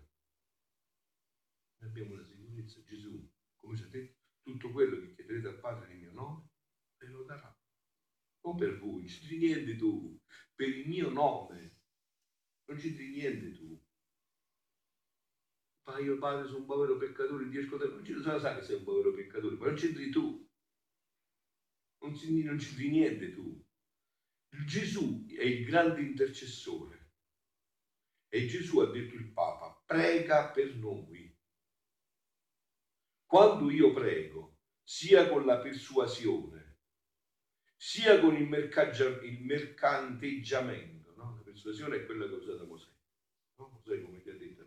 Noi 1.78 1.90
abbiamo 1.90 2.14
una 2.14 2.24
sicurezza, 2.24 2.82
Gesù, 2.82 3.25
come 3.66 3.88
detto, 3.90 4.14
tutto 4.42 4.70
quello 4.70 5.00
che 5.00 5.14
chiederete 5.14 5.48
al 5.48 5.60
Padre 5.60 5.88
nel 5.88 5.98
mio 5.98 6.12
nome, 6.12 6.48
ve 6.98 7.06
lo 7.08 7.24
darà. 7.24 7.54
Non 8.42 8.56
per 8.56 8.78
voi, 8.78 9.02
non 9.02 9.06
c'entri 9.06 9.38
niente 9.38 9.76
tu, 9.76 10.20
per 10.54 10.68
il 10.68 10.88
mio 10.88 11.10
nome, 11.10 11.80
non 12.66 12.78
c'entri 12.78 13.10
niente 13.10 13.52
tu 13.52 13.84
ma 15.86 16.00
io 16.00 16.18
padre 16.18 16.46
sono 16.46 16.58
un 16.58 16.66
povero 16.66 16.96
peccatore, 16.96 17.48
Dio 17.48 17.60
ascolta, 17.60 17.86
non 17.86 18.04
ci 18.04 18.12
lo 18.12 18.20
sa 18.20 18.56
che 18.56 18.62
sei 18.62 18.76
un 18.76 18.84
povero 18.84 19.14
peccatore, 19.14 19.56
ma 19.56 19.66
non 19.66 19.76
c'entri 19.76 20.10
tu, 20.10 20.50
non, 22.00 22.10
non 22.10 22.56
c'entri 22.58 22.90
niente 22.90 23.32
tu. 23.32 23.64
Gesù 24.64 25.26
è 25.28 25.44
il 25.44 25.64
grande 25.64 26.00
intercessore 26.00 27.12
e 28.28 28.46
Gesù 28.46 28.80
ha 28.80 28.90
detto 28.90 29.14
il 29.14 29.32
Papa, 29.32 29.80
prega 29.86 30.50
per 30.50 30.74
noi. 30.74 31.25
Quando 33.36 33.70
io 33.70 33.92
prego, 33.92 34.60
sia 34.82 35.28
con 35.28 35.44
la 35.44 35.58
persuasione, 35.58 36.78
sia 37.76 38.18
con 38.18 38.34
il, 38.34 38.48
il 39.24 39.44
mercanteggiamento, 39.44 41.12
no? 41.16 41.34
la 41.36 41.42
persuasione 41.42 41.96
è 41.96 42.06
quella 42.06 42.28
che 42.28 42.32
ha 42.32 42.36
usato 42.38 42.64
Mosè. 42.64 42.88
No? 43.58 43.68
Mosè 43.72 44.00
come 44.00 44.22
ti 44.22 44.30
ha 44.30 44.36
detto 44.38 44.64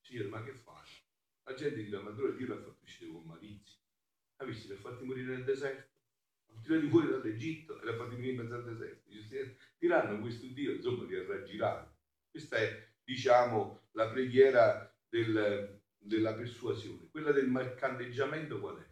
Signore, 0.00 0.28
ma 0.30 0.42
che 0.42 0.52
fai? 0.52 0.88
La 1.44 1.54
gente 1.54 1.76
dice, 1.76 1.98
ma 1.98 2.10
dove 2.10 2.34
Dio 2.34 2.48
l'ha 2.48 2.56
fatto 2.56 2.82
uscire 2.82 3.12
con 3.12 3.22
malizia? 3.22 3.78
questi 4.38 4.66
li 4.66 4.72
ha 4.72 4.76
fatti 4.78 5.04
morire 5.04 5.36
nel 5.36 5.44
deserto, 5.44 5.92
li 6.46 6.56
ha 6.56 6.60
tirati 6.60 6.88
fuori 6.88 7.06
dall'Egitto 7.06 7.80
e 7.80 7.84
li 7.84 7.90
ha 7.90 7.96
fatti 7.96 8.16
morire 8.16 8.30
in 8.32 8.36
mezzo 8.40 8.54
al 8.54 8.64
deserto. 8.64 9.62
Diranno 9.78 10.20
questo 10.20 10.46
Dio, 10.46 10.72
insomma, 10.72 11.04
li 11.04 11.14
ha 11.14 11.24
raggirati. 11.24 11.94
Questa 12.32 12.56
è, 12.56 12.88
diciamo, 13.04 13.90
la 13.92 14.08
preghiera 14.08 14.92
del, 15.08 15.77
della 15.98 16.34
persuasione. 16.34 17.08
Quella 17.10 17.32
del 17.32 17.48
mercanteggiamento 17.48 18.60
qual 18.60 18.78
è? 18.78 18.88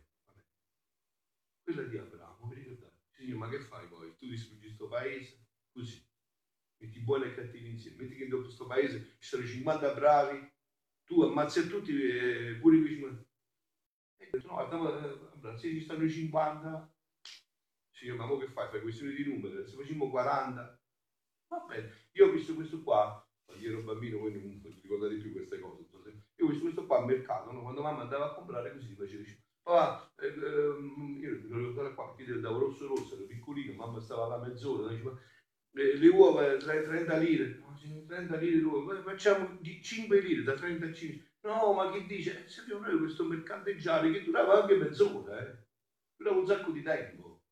Quella 1.62 1.82
di 1.82 1.96
Abramo, 1.96 2.48
vi 2.48 2.54
ricordate? 2.54 2.94
Signore, 3.10 3.38
ma 3.38 3.48
che 3.48 3.60
fai 3.60 3.88
poi? 3.88 4.14
Tu 4.16 4.28
distruggi 4.28 4.66
questo 4.66 4.88
paese? 4.88 5.46
Così. 5.72 6.04
Metti 6.78 7.00
buoni 7.00 7.24
e 7.24 7.34
cattivi 7.34 7.70
insieme. 7.70 8.02
Metti 8.02 8.16
che 8.16 8.24
in 8.24 8.30
questo 8.30 8.66
paese 8.66 9.16
ci 9.18 9.28
sono 9.28 9.46
50 9.46 9.94
bravi, 9.94 10.52
tu 11.04 11.22
ammazzi 11.22 11.66
tutti, 11.68 11.92
eh, 11.92 12.58
pure 12.60 12.76
i 12.76 12.80
vicini. 12.80 13.24
E 14.18 14.28
detto, 14.30 14.46
no, 14.48 14.54
guarda, 14.68 15.56
se 15.56 15.70
ci 15.70 15.80
stanno 15.80 16.08
50, 16.08 16.94
signore, 17.90 18.18
ma 18.18 18.38
che 18.38 18.48
fai? 18.48 18.68
Fai 18.68 18.82
questione 18.82 19.14
di 19.14 19.24
numeri, 19.24 19.66
se 19.66 19.76
facciamo 19.76 20.10
40, 20.10 20.80
va 21.48 21.58
bene. 21.60 22.08
Io 22.12 22.26
ho 22.26 22.32
visto 22.32 22.54
questo 22.54 22.82
qua, 22.82 23.26
quando 23.44 23.66
ero 23.66 23.82
bambino, 23.82 24.18
voi 24.18 24.32
non 24.32 24.60
ricordate 24.82 25.16
più 25.16 25.32
queste 25.32 25.58
cose. 25.58 25.86
Io 26.38 26.60
questo 26.60 26.86
qua 26.86 26.98
al 26.98 27.06
mercato, 27.06 27.52
no? 27.52 27.62
quando 27.62 27.82
mamma 27.82 28.02
andava 28.02 28.26
a 28.26 28.34
comprare 28.34 28.72
così 28.72 28.94
faceva 28.94 29.22
papà, 29.62 30.12
eh, 30.20 30.26
ehm, 30.26 31.18
io 31.20 31.30
mi 31.42 31.66
ricordare 31.68 31.94
qua 31.94 32.14
perché 32.14 32.38
davo 32.38 32.60
rosso 32.60 32.86
rosso, 32.86 33.16
ero 33.16 33.24
piccolino, 33.24 33.72
mamma 33.72 34.00
stava 34.00 34.26
là 34.28 34.38
mezz'ora, 34.38 34.92
diceva, 34.92 35.18
eh, 35.72 35.96
le 35.96 36.08
uova 36.08 36.56
30 36.56 37.16
lire, 37.16 37.58
no, 37.58 37.76
30 38.06 38.36
lire 38.36 38.58
l'uovo, 38.58 39.02
facciamo 39.02 39.58
5 39.62 40.20
lire 40.20 40.42
da 40.42 40.54
35. 40.54 41.24
No, 41.42 41.72
ma 41.72 41.92
chi 41.92 42.06
dice? 42.06 42.44
Eh, 42.44 42.48
sappiamo 42.48 42.86
noi 42.86 42.98
questo 42.98 43.24
mercanteggiare 43.24 44.10
che 44.10 44.24
durava 44.24 44.62
anche 44.62 44.76
mezz'ora, 44.76 45.38
eh? 45.40 45.66
durava 46.16 46.38
un 46.38 46.46
sacco 46.46 46.70
di 46.70 46.82
tempo. 46.82 47.42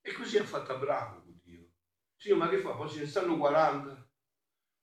E 0.00 0.12
così 0.12 0.38
ha 0.38 0.44
fatto 0.44 0.72
Abramo 0.72 1.22
con 1.22 1.40
Dio. 1.42 1.68
Sì, 2.16 2.32
ma 2.32 2.48
che 2.48 2.58
fa? 2.58 2.74
Poi 2.74 2.88
ce 2.88 3.00
ne 3.00 3.06
stanno 3.06 3.36
40. 3.36 4.10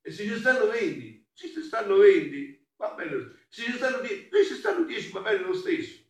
e 0.00 0.12
se 0.12 0.24
ci 0.24 0.38
stanno 0.38 0.66
20, 0.66 1.28
se 1.32 1.48
ci 1.48 1.62
stanno 1.62 1.96
20, 1.96 2.68
va 2.76 2.94
bene, 2.94 3.44
se 3.48 3.62
ci 3.62 3.72
stanno 3.72 4.00
10, 4.00 4.28
se 4.30 4.44
ci 4.44 4.54
stanno 4.54 4.84
10 4.84 5.12
va 5.12 5.20
bene 5.20 5.44
lo 5.44 5.54
stesso. 5.54 6.04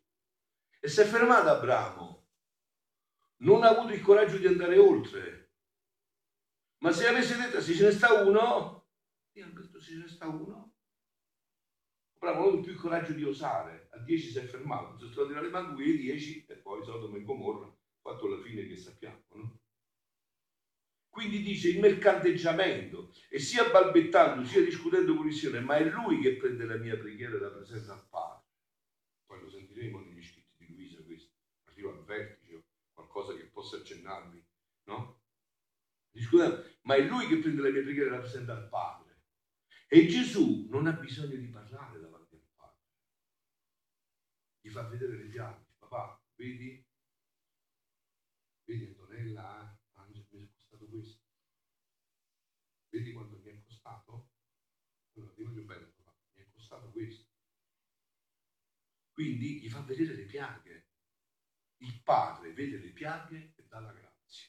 E 0.81 0.89
si 0.89 1.01
è 1.01 1.05
fermato 1.05 1.49
Abramo, 1.49 2.27
non 3.39 3.63
ha 3.63 3.71
avuto 3.71 3.93
il 3.93 4.03
coraggio 4.03 4.37
di 4.37 4.47
andare 4.47 4.79
oltre. 4.79 5.53
Ma 6.79 6.93
se 6.93 7.07
avesse 7.07 7.37
detto 7.37 7.61
se 7.61 7.75
ce 7.75 7.85
ne 7.85 7.91
sta 7.91 8.13
uno, 8.23 8.87
io 9.33 9.47
ho 9.47 9.51
detto 9.51 9.81
se 9.81 9.93
ce 9.93 9.99
ne 9.99 10.09
sta 10.09 10.27
uno. 10.29 10.75
Abramo 12.21 12.51
non 12.51 12.59
ha 12.59 12.63
più 12.63 12.73
il 12.73 12.79
coraggio 12.79 13.13
di 13.13 13.25
osare, 13.25 13.89
a 13.93 13.99
10 13.99 14.31
si 14.31 14.39
è 14.39 14.43
fermato, 14.43 14.99
sono 14.99 15.13
stati 15.13 15.33
arrivati 15.35 15.67
a 15.67 15.71
2, 15.71 15.97
10 15.97 16.47
e 16.49 16.55
poi 16.57 16.85
Sodoma 16.85 17.17
e 17.17 17.23
Gomorra, 17.23 17.73
fatto 18.01 18.27
la 18.27 18.43
fine 18.43 18.67
che 18.67 18.77
sappiamo. 18.77 19.23
No? 19.35 19.61
Quindi 21.11 21.43
dice 21.43 21.71
il 21.71 21.81
mercanteggiamento 21.81 23.13
e 23.29 23.39
sia 23.39 23.71
balbettando 23.71 24.45
sia 24.45 24.63
discutendo 24.63 25.17
con 25.17 25.27
il 25.27 25.35
Signore, 25.35 25.61
ma 25.61 25.77
è 25.77 25.85
Lui 25.85 26.21
che 26.21 26.37
prende 26.37 26.65
la 26.65 26.77
mia 26.77 26.97
preghiera 26.97 27.37
e 27.37 27.41
la 27.41 27.51
presenta 27.51 27.93
al 27.93 28.07
Padre. 28.09 28.47
Poi 29.27 29.41
lo 29.41 29.51
sentiremo 29.51 30.01
negli 30.01 30.23
scritti 30.23 30.67
di 30.67 30.75
Luisa 30.75 31.03
questo, 31.03 31.33
arriva 31.65 31.91
al 31.91 32.05
vertice, 32.05 32.65
qualcosa 32.93 33.35
che 33.35 33.45
possa 33.47 33.79
accennarvi, 33.79 34.47
no? 34.85 35.23
Discutendo, 36.11 36.65
ma 36.83 36.95
è 36.95 37.03
Lui 37.03 37.27
che 37.27 37.39
prende 37.39 37.63
la 37.63 37.71
mia 37.71 37.83
preghiera 37.83 38.09
e 38.09 38.11
la 38.11 38.21
presenta 38.21 38.53
al 38.57 38.69
Padre. 38.69 39.23
E 39.89 40.07
Gesù 40.07 40.69
non 40.69 40.87
ha 40.87 40.93
bisogno 40.93 41.37
di 41.37 41.49
parlare 41.49 41.99
davanti 41.99 42.35
al 42.35 42.47
Padre. 42.55 42.83
Gli 44.61 44.69
fa 44.69 44.83
vedere 44.83 45.17
le 45.17 45.29
piante. 45.29 45.73
Papà, 45.79 46.23
vedi? 46.37 46.85
Vedi 48.65 48.85
Antonella, 48.85 49.79
questo. 50.89 51.23
Vedi 52.91 53.13
quanto 53.13 53.39
mi 53.39 53.51
è 53.51 53.63
costato? 53.63 54.31
Allora, 55.15 55.33
ti 55.33 55.43
voglio 55.43 55.63
bene, 55.63 55.85
papà, 55.85 56.17
mi 56.35 56.43
è 56.43 56.49
costato 56.53 56.91
questo. 56.91 57.27
Quindi 59.19 59.59
gli 59.59 59.69
fa 59.69 59.81
vedere 59.81 60.15
le 60.15 60.27
piaghe. 60.27 60.87
Il 61.79 62.01
padre 62.05 62.53
vede 62.53 62.79
le 62.79 62.91
piaghe 62.91 63.53
e 63.57 63.67
dà 63.67 63.81
la 63.81 63.93
grazia. 63.93 64.47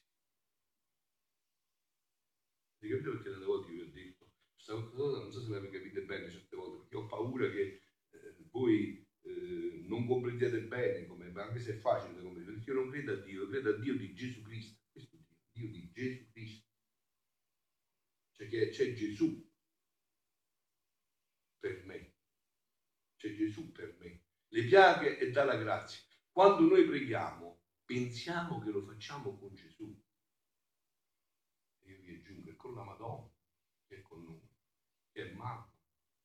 Ti 2.78 2.88
capito 2.88 3.12
perché 3.14 3.32
tante 3.32 3.46
volte 3.46 3.72
vi 3.72 3.80
ho 3.82 3.90
detto, 3.90 4.32
questa 4.54 4.74
cosa 4.92 5.22
non 5.24 5.32
so 5.32 5.42
se 5.42 5.50
l'avete 5.50 5.80
capito 5.80 6.06
bene 6.06 6.30
certe 6.30 6.56
volte, 6.56 6.78
perché 6.82 6.98
ho 6.98 7.08
paura 7.08 7.50
che 7.50 7.82
eh, 8.12 8.36
voi 8.52 9.04
eh, 9.22 9.86
non 9.88 10.06
comprendiate 10.06 10.62
bene, 10.62 11.08
come, 11.08 11.32
anche 11.34 11.60
se 11.60 11.78
è 11.78 11.80
facile 11.80 12.14
da 12.14 12.22
comprendere, 12.22 12.58
perché 12.58 12.70
io 12.70 12.80
non 12.80 12.92
credo 12.92 13.14
a 13.14 13.16
Dio, 13.16 13.42
io 13.42 13.50
credo 13.50 13.70
a 13.72 13.80
Dio 13.80 13.98
di 13.98 14.14
Gesù 14.14 14.44
Cristo. 14.44 14.84
Questo 14.92 15.16
è 15.18 15.20
Dio, 15.52 15.68
Dio 15.68 15.72
di 15.72 15.92
Gesù 15.92 16.30
Cristo 16.30 16.68
perché 18.36 18.70
c'è 18.70 18.94
Gesù 18.94 19.52
per 21.60 21.84
me. 21.86 22.14
C'è 23.18 23.34
Gesù 23.34 23.72
per 23.72 23.98
me. 24.00 24.19
Le 24.52 24.64
piaghe 24.64 25.18
e 25.18 25.32
dà 25.32 25.44
la 25.44 25.58
grazia. 25.58 26.04
Quando 26.32 26.68
noi 26.68 26.86
preghiamo, 26.86 27.62
pensiamo 27.86 28.60
che 28.60 28.72
lo 28.72 28.82
facciamo 28.84 29.38
con 29.38 29.54
Gesù. 29.54 29.96
E 31.80 31.92
io 31.92 32.00
vi 32.02 32.16
aggiungo, 32.16 32.50
è 32.50 32.56
con 32.56 32.74
la 32.76 32.84
Madonna 32.84 33.32
che 33.88 33.98
è 33.98 34.02
con 34.02 34.24
noi, 34.24 34.48
che 35.12 35.30
è 35.30 35.34
mamma, 35.34 35.72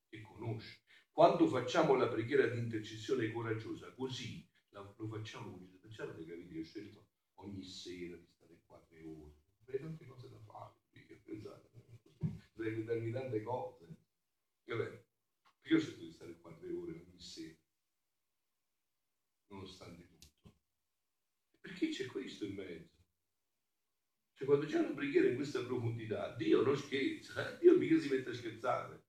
che 0.06 0.20
conosce. 0.20 0.82
Quando 1.10 1.46
facciamo 1.46 1.94
la 1.94 2.08
preghiera 2.08 2.46
di 2.46 2.58
intercessione 2.58 3.32
coraggiosa, 3.32 3.92
così 3.94 4.46
lo 4.70 5.06
facciamo 5.08 5.50
con 5.50 5.66
Gesù. 5.66 5.86
Avete 6.02 6.26
capito, 6.26 6.52
io 6.52 6.60
ho 6.60 6.64
scelto 6.64 7.06
ogni 7.34 7.62
sera 7.62 8.16
di 8.16 8.26
stare 8.26 8.60
qua 8.66 8.84
tre 8.88 9.02
ore. 9.04 9.36
Avrei 9.62 9.80
tante 9.80 10.06
cose 10.06 10.28
da 10.28 10.38
fare, 10.40 10.74
pensate 11.22 11.68
potrei 12.52 12.84
darmi 12.84 13.10
tante 13.10 13.42
cose. 13.42 13.96
Vabbè, 14.64 15.04
perché 15.60 15.74
ho 15.74 15.78
scelto 15.78 16.04
di 16.04 16.10
stare 16.10 16.38
qua 16.40 16.52
tre 16.54 16.70
ore 16.70 16.92
ogni 16.92 17.20
sera, 17.20 17.56
nonostante 19.64 20.06
tutto? 20.06 20.52
Perché 21.60 21.88
c'è 21.88 22.06
questo 22.06 22.44
in 22.44 22.54
mezzo. 22.54 22.92
Cioè, 24.34 24.46
quando 24.46 24.66
c'è 24.66 24.80
una 24.80 24.94
preghiera 24.94 25.28
in 25.28 25.36
questa 25.36 25.64
profondità, 25.64 26.34
Dio 26.36 26.62
non 26.62 26.76
scherza, 26.76 27.54
eh? 27.54 27.58
Dio 27.58 27.78
mica 27.78 27.98
si 27.98 28.08
mette 28.08 28.30
a 28.30 28.34
scherzare. 28.34 29.02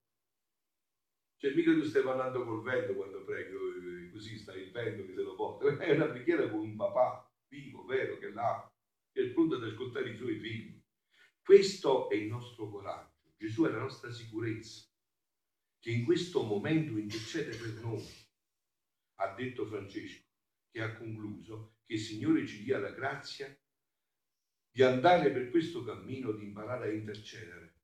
Cioè, 1.36 1.54
mica 1.54 1.72
tu 1.72 1.82
stai 1.82 2.02
parlando 2.02 2.44
col 2.44 2.62
vento 2.62 2.94
quando 2.94 3.24
prego, 3.24 3.58
eh, 3.74 4.10
così 4.10 4.38
stai 4.38 4.62
il 4.62 4.72
vento 4.72 5.04
che 5.04 5.12
se 5.12 5.22
lo 5.22 5.34
porta. 5.34 5.66
È 5.84 5.94
una 5.94 6.06
preghiera 6.06 6.48
con 6.48 6.60
un 6.60 6.76
papà 6.76 7.30
vivo, 7.48 7.84
vero, 7.84 8.18
che 8.18 8.30
l'ha, 8.30 8.72
che 9.12 9.22
è 9.22 9.28
pronto 9.30 9.56
ad 9.56 9.64
ascoltare 9.64 10.10
i 10.10 10.16
suoi 10.16 10.38
figli. 10.38 10.80
Questo 11.42 12.08
è 12.08 12.14
il 12.14 12.26
nostro 12.26 12.68
coraggio. 12.68 13.34
Gesù 13.36 13.64
è 13.64 13.70
la 13.70 13.78
nostra 13.78 14.10
sicurezza, 14.10 14.84
che 15.78 15.90
in 15.90 16.04
questo 16.04 16.42
momento 16.42 16.96
intercede 16.96 17.54
per 17.56 17.74
noi. 17.82 18.04
Ha 19.18 19.34
detto 19.34 19.66
Francesco, 19.66 20.25
che 20.70 20.82
ha 20.82 20.96
concluso 20.96 21.78
che 21.84 21.94
il 21.94 22.00
Signore 22.00 22.46
ci 22.46 22.62
dia 22.62 22.78
la 22.78 22.90
grazia 22.90 23.56
di 24.70 24.82
andare 24.82 25.30
per 25.30 25.50
questo 25.50 25.82
cammino, 25.84 26.32
di 26.32 26.44
imparare 26.44 26.88
a 26.88 26.92
intercedere. 26.92 27.74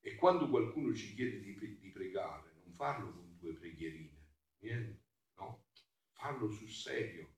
E 0.00 0.16
quando 0.16 0.48
qualcuno 0.48 0.92
ci 0.92 1.14
chiede 1.14 1.40
di, 1.40 1.78
di 1.78 1.90
pregare, 1.90 2.54
non 2.62 2.72
farlo 2.72 3.12
con 3.12 3.38
due 3.38 3.54
preghierine, 3.54 4.26
niente, 4.58 5.02
no? 5.36 5.66
Farlo 6.12 6.50
sul 6.50 6.68
serio, 6.68 7.36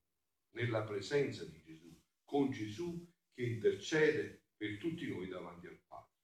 nella 0.51 0.83
presenza 0.83 1.45
di 1.45 1.61
Gesù, 1.61 1.95
con 2.23 2.49
Gesù 2.49 3.07
che 3.33 3.43
intercede 3.43 4.45
per 4.57 4.77
tutti 4.79 5.07
noi 5.07 5.27
davanti 5.27 5.67
al 5.67 5.79
Padre. 5.87 6.15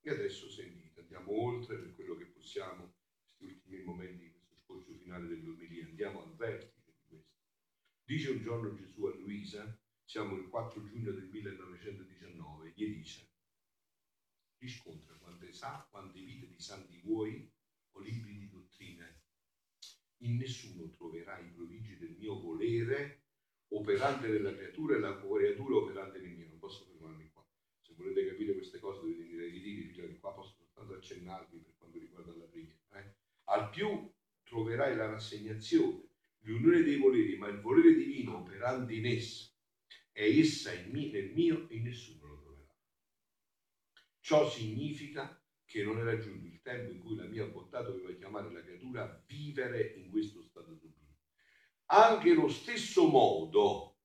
E 0.00 0.10
adesso 0.10 0.48
sentite, 0.48 1.00
andiamo 1.00 1.32
oltre 1.32 1.76
per 1.76 1.94
quello 1.94 2.16
che 2.16 2.26
possiamo, 2.26 2.94
questi 3.20 3.44
ultimi 3.44 3.82
momenti 3.82 4.30
questo 4.30 4.54
scorcio 4.54 4.94
finale 4.94 5.26
dell'omelia, 5.26 5.86
andiamo 5.86 6.22
al 6.22 6.36
vertice. 6.36 6.81
Dice 8.12 8.28
un 8.28 8.42
giorno 8.42 8.74
Gesù 8.74 9.06
a 9.06 9.14
Luisa, 9.16 9.80
siamo 10.04 10.36
il 10.36 10.46
4 10.48 10.84
giugno 10.84 11.12
del 11.12 11.30
1919, 11.30 12.74
gli 12.76 12.94
dice, 12.96 13.30
riscontra 14.58 15.14
quante 15.14 15.50
sa, 15.50 15.88
quante 15.90 16.20
vite 16.20 16.46
di 16.46 16.60
santi 16.60 16.98
vuoi 16.98 17.50
o 17.92 18.00
libri 18.00 18.36
di 18.36 18.50
dottrine. 18.50 19.22
In 20.24 20.36
nessuno 20.36 20.90
troverai 20.90 21.46
i 21.46 21.52
prodigi 21.52 21.96
del 21.96 22.14
mio 22.18 22.38
volere 22.38 23.22
operante 23.68 24.28
nella 24.28 24.52
creatura 24.52 24.96
e 24.96 25.00
la 25.00 25.18
creatura 25.18 25.76
operante 25.76 26.18
nel 26.20 26.32
mio. 26.32 26.48
Non 26.48 26.58
posso 26.58 26.84
fermarmi 26.84 27.30
qua. 27.30 27.48
Se 27.80 27.94
volete 27.94 28.26
capire 28.26 28.52
queste 28.52 28.78
cose 28.78 29.00
dovete 29.00 29.22
venire 29.22 29.44
ai 29.44 29.52
ritiri, 29.52 29.90
che 29.90 30.18
qua 30.18 30.34
posso 30.34 30.52
soltanto 30.52 30.92
accennarvi 30.92 31.60
per 31.60 31.76
quanto 31.78 31.98
riguarda 31.98 32.36
la 32.36 32.44
preghiera. 32.44 33.00
Eh? 33.00 33.14
Al 33.44 33.70
più 33.70 34.12
troverai 34.42 34.96
la 34.96 35.06
rassegnazione, 35.06 36.10
l'unione 36.42 36.82
dei 36.82 36.98
voleri, 36.98 37.36
ma 37.36 37.48
il 37.48 37.60
volere 37.60 37.94
divino 37.94 38.38
operando 38.38 38.92
in 38.92 39.06
essa 39.06 39.50
è 40.12 40.24
essa 40.24 40.72
in 40.74 40.90
me, 40.90 41.10
nel 41.10 41.32
mio 41.32 41.68
e 41.68 41.80
nessuno 41.80 42.26
lo 42.26 42.40
troverà. 42.42 42.78
Ciò 44.20 44.48
significa 44.48 45.42
che 45.64 45.82
non 45.82 45.98
era 45.98 46.18
giunto 46.18 46.46
il 46.46 46.60
tempo 46.60 46.92
in 46.92 47.00
cui 47.00 47.16
la 47.16 47.24
mia 47.24 47.46
bontà 47.46 47.80
doveva 47.80 48.12
chiamare 48.12 48.52
la 48.52 48.62
creatura 48.62 49.04
a 49.04 49.22
vivere 49.26 49.94
in 49.94 50.10
questo 50.10 50.42
stato 50.42 50.76
sublime. 50.76 51.16
Anche 51.86 52.34
lo 52.34 52.48
stesso 52.48 53.08
modo 53.08 54.00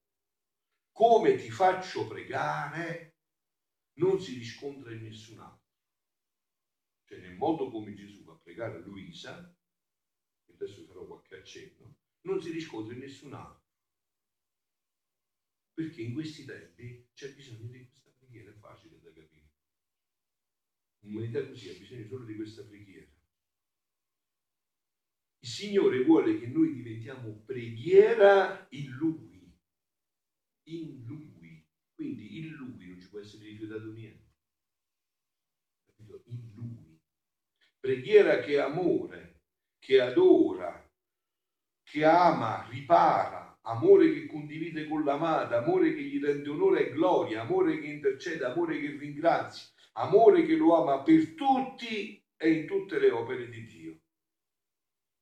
come 0.92 1.36
ti 1.36 1.52
faccio 1.52 2.08
pregare 2.08 3.18
non 3.96 4.22
si 4.22 4.36
riscontra 4.36 4.94
in 4.94 5.04
nessun 5.04 5.40
altro. 5.40 5.66
Cioè 7.04 7.20
nel 7.20 7.36
modo 7.36 7.70
come 7.70 7.94
Gesù 7.94 8.24
va 8.24 8.34
a 8.34 8.40
pregare 8.42 8.78
a 8.78 8.80
Luisa, 8.80 9.56
adesso 10.54 10.86
farò 10.86 11.06
qualche 11.06 11.36
accenno, 11.36 11.98
non 12.22 12.42
si 12.42 12.52
riscontra 12.52 12.94
in 12.94 13.00
nessun 13.00 13.34
altro. 13.34 13.66
Perché 15.74 16.02
in 16.02 16.14
questi 16.14 16.46
tempi 16.46 17.10
c'è 17.14 17.34
bisogno 17.34 17.70
di 17.70 17.88
questa 17.88 18.12
preghiera, 18.18 18.52
è 18.52 18.56
facile 18.56 19.00
da 19.00 19.12
capire. 19.14 19.52
L'umanità 21.02 21.46
così 21.46 21.70
ha 21.70 21.78
bisogno 21.78 22.08
solo 22.08 22.26
di 22.26 22.36
questa 22.36 22.64
preghiera. 22.64 23.08
Il 25.40 25.48
Signore 25.48 26.04
vuole 26.04 26.40
che 26.40 26.48
noi 26.48 26.74
diventiamo 26.74 27.44
preghiera 27.46 28.68
in 28.72 28.92
Lui. 28.92 29.56
In 30.64 31.06
Lui. 31.06 31.66
Quindi 31.94 32.40
in 32.40 32.50
Lui 32.54 32.88
non 32.88 33.00
ci 33.00 33.10
può 33.10 33.20
essere 33.20 33.46
rifiutato 33.46 33.92
niente. 33.92 34.34
In 36.26 36.52
Lui. 36.56 37.00
Preghiera 37.80 38.40
che 38.42 38.60
amore, 38.60 39.44
che 39.78 40.02
adora, 40.02 40.87
che 41.90 42.04
ama, 42.04 42.68
ripara, 42.70 43.60
amore 43.62 44.12
che 44.12 44.28
condivide 44.28 44.88
con 44.88 45.06
l'amata, 45.06 45.64
amore 45.64 45.94
che 45.94 46.02
gli 46.02 46.22
rende 46.22 46.50
onore 46.50 46.88
e 46.88 46.92
gloria, 46.92 47.44
amore 47.44 47.80
che 47.80 47.88
intercede, 47.88 48.44
amore 48.44 48.78
che 48.80 48.98
ringrazia, 48.98 49.70
amore 49.94 50.46
che 50.46 50.58
lo 50.58 50.76
ama 50.76 51.02
per 51.02 51.34
tutti 51.34 52.22
e 52.36 52.52
in 52.52 52.68
tutte 52.68 53.00
le 53.00 53.10
opere 53.10 53.48
di 53.50 53.64
Dio. 53.64 54.00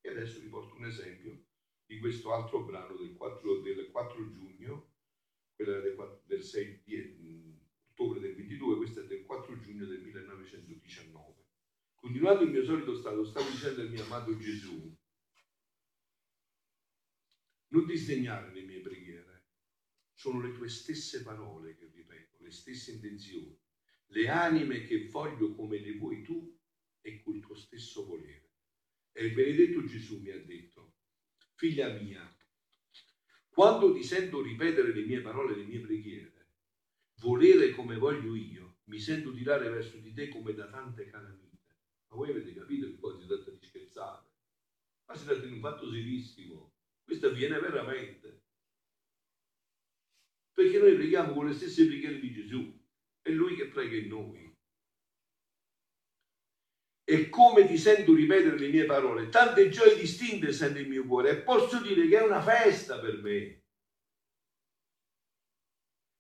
E 0.02 0.10
adesso 0.10 0.40
vi 0.40 0.48
porto 0.48 0.76
un 0.76 0.86
esempio 0.86 1.40
di 1.86 2.00
questo 2.00 2.34
altro 2.34 2.64
brano 2.64 2.96
del 2.96 3.14
4, 3.14 3.62
del 3.62 3.90
4 3.92 4.30
giugno, 4.32 4.94
quella 5.56 5.80
del, 5.80 6.22
del 6.26 6.44
6 6.44 6.82
di, 6.84 7.60
ottobre 7.92 8.20
del 8.20 8.36
22, 8.36 8.78
questa 8.78 9.02
è 9.02 9.06
del 9.06 9.24
4 9.24 9.60
giugno 9.60 9.86
del 9.86 10.02
1919. 10.02 11.46
Continuando 11.96 12.44
il 12.44 12.50
mio 12.50 12.64
solito 12.64 12.96
stato, 12.96 13.24
stavo 13.24 13.50
dicendo 13.52 13.82
al 13.82 13.90
mio 13.90 14.04
amato 14.04 14.36
Gesù, 14.38 14.96
non 17.76 17.86
disdegnare 17.86 18.54
le 18.54 18.62
mie 18.62 18.80
preghiere, 18.80 19.44
sono 20.14 20.42
le 20.42 20.54
tue 20.54 20.70
stesse 20.70 21.24
parole 21.24 21.76
che 21.76 21.90
ripeto, 21.94 22.38
le 22.40 22.52
stesse 22.52 22.92
intenzioni 22.92 23.58
le 24.08 24.30
anime 24.30 24.84
che 24.84 25.08
voglio 25.08 25.54
come 25.56 25.80
le 25.80 25.94
vuoi 25.94 26.22
tu 26.22 26.58
e 27.02 27.22
col 27.22 27.40
tuo 27.40 27.56
stesso 27.56 28.06
volere. 28.06 28.52
E 29.12 29.26
il 29.26 29.34
benedetto 29.34 29.84
Gesù 29.86 30.20
mi 30.22 30.32
ha 30.32 30.44
detto, 30.44 30.96
figlia 31.56 31.90
mia, 31.90 32.36
quando 33.50 33.94
ti 33.94 34.04
sento 34.04 34.42
ripetere 34.42 34.94
le 34.94 35.06
mie 35.06 35.22
parole, 35.22 35.56
le 35.56 35.64
mie 35.64 35.80
preghiere, 35.80 36.50
volere 37.20 37.72
come 37.72 37.98
voglio 37.98 38.36
io, 38.36 38.80
mi 38.86 39.00
sento 39.00 39.34
tirare 39.34 39.70
verso 39.70 39.98
di 39.98 40.14
te 40.14 40.28
come 40.30 40.54
da 40.54 40.68
tante 40.68 41.10
calamite. 41.10 41.58
Ma 42.10 42.18
voi 42.18 42.30
avete 42.30 42.54
capito 42.54 42.88
che 42.88 42.98
poi 42.98 43.20
si 43.20 43.26
tratta 43.26 43.52
di 43.52 43.66
scherzare? 43.66 44.28
Ma 45.06 45.16
si 45.16 45.26
tratta 45.26 45.46
di 45.46 45.54
un 45.54 45.60
fatto 45.60 45.90
serissimo. 45.90 46.75
Questo 47.06 47.28
avviene 47.28 47.60
veramente. 47.60 48.42
Perché 50.52 50.80
noi 50.80 50.96
preghiamo 50.96 51.34
con 51.34 51.48
le 51.48 51.54
stesse 51.54 51.86
preghiere 51.86 52.20
di 52.20 52.34
Gesù. 52.34 52.84
È 53.22 53.30
Lui 53.30 53.56
che 53.56 53.68
prega 53.68 53.96
in 53.96 54.08
noi. 54.08 54.54
E 57.08 57.30
come 57.30 57.68
ti 57.68 57.78
sento 57.78 58.16
ripetere 58.16 58.58
le 58.58 58.70
mie 58.70 58.86
parole, 58.86 59.30
tante 59.30 59.70
gioie 59.70 59.96
distinte 59.96 60.52
sente 60.52 60.80
il 60.80 60.88
mio 60.88 61.06
cuore 61.06 61.30
e 61.30 61.42
posso 61.44 61.80
dire 61.80 62.08
che 62.08 62.18
è 62.18 62.24
una 62.24 62.42
festa 62.42 63.00
per 63.00 63.22
me. 63.22 63.62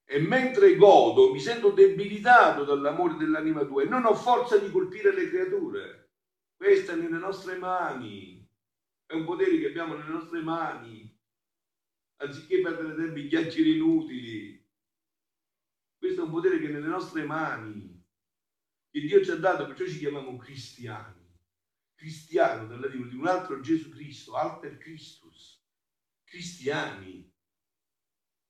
E 0.08 0.20
mentre 0.20 0.76
godo 0.76 1.32
mi 1.32 1.40
sento 1.40 1.72
debilitato 1.72 2.64
dall'amore 2.64 3.16
dell'anima 3.16 3.66
tua 3.66 3.82
e 3.82 3.88
non 3.88 4.06
ho 4.06 4.14
forza 4.14 4.60
di 4.60 4.70
colpire 4.70 5.12
le 5.12 5.28
creature. 5.28 6.10
Questa 6.56 6.94
è 6.94 6.96
nelle 6.96 7.18
nostre 7.18 7.58
mani. 7.58 8.35
Un 9.16 9.26
potere 9.26 9.58
che 9.58 9.68
abbiamo 9.68 9.96
nelle 9.96 10.12
nostre 10.12 10.42
mani. 10.42 11.14
Anziché 12.18 12.62
perdere 12.62 12.96
tempo 12.96 13.20
in 13.20 13.28
chiacchiere 13.28 13.70
inutili, 13.70 14.66
questo 15.98 16.22
è 16.22 16.26
un 16.26 16.32
potere 16.32 16.60
che 16.60 16.68
è 16.68 16.72
nelle 16.72 16.88
nostre 16.88 17.26
mani, 17.26 18.04
che 18.92 19.00
Dio 19.02 19.24
ci 19.24 19.32
ha 19.32 19.38
dato, 19.38 19.66
perciò 19.66 19.86
ci 19.86 19.98
chiamiamo 19.98 20.38
cristiani. 20.38 21.24
Cristiano, 21.96 22.68
dal 22.68 22.80
latino, 22.80 23.08
di 23.08 23.16
un 23.16 23.26
altro 23.26 23.60
Gesù 23.60 23.90
Cristo, 23.90 24.36
Alter 24.36 24.78
Christus. 24.78 25.62
Cristiani. 26.24 27.34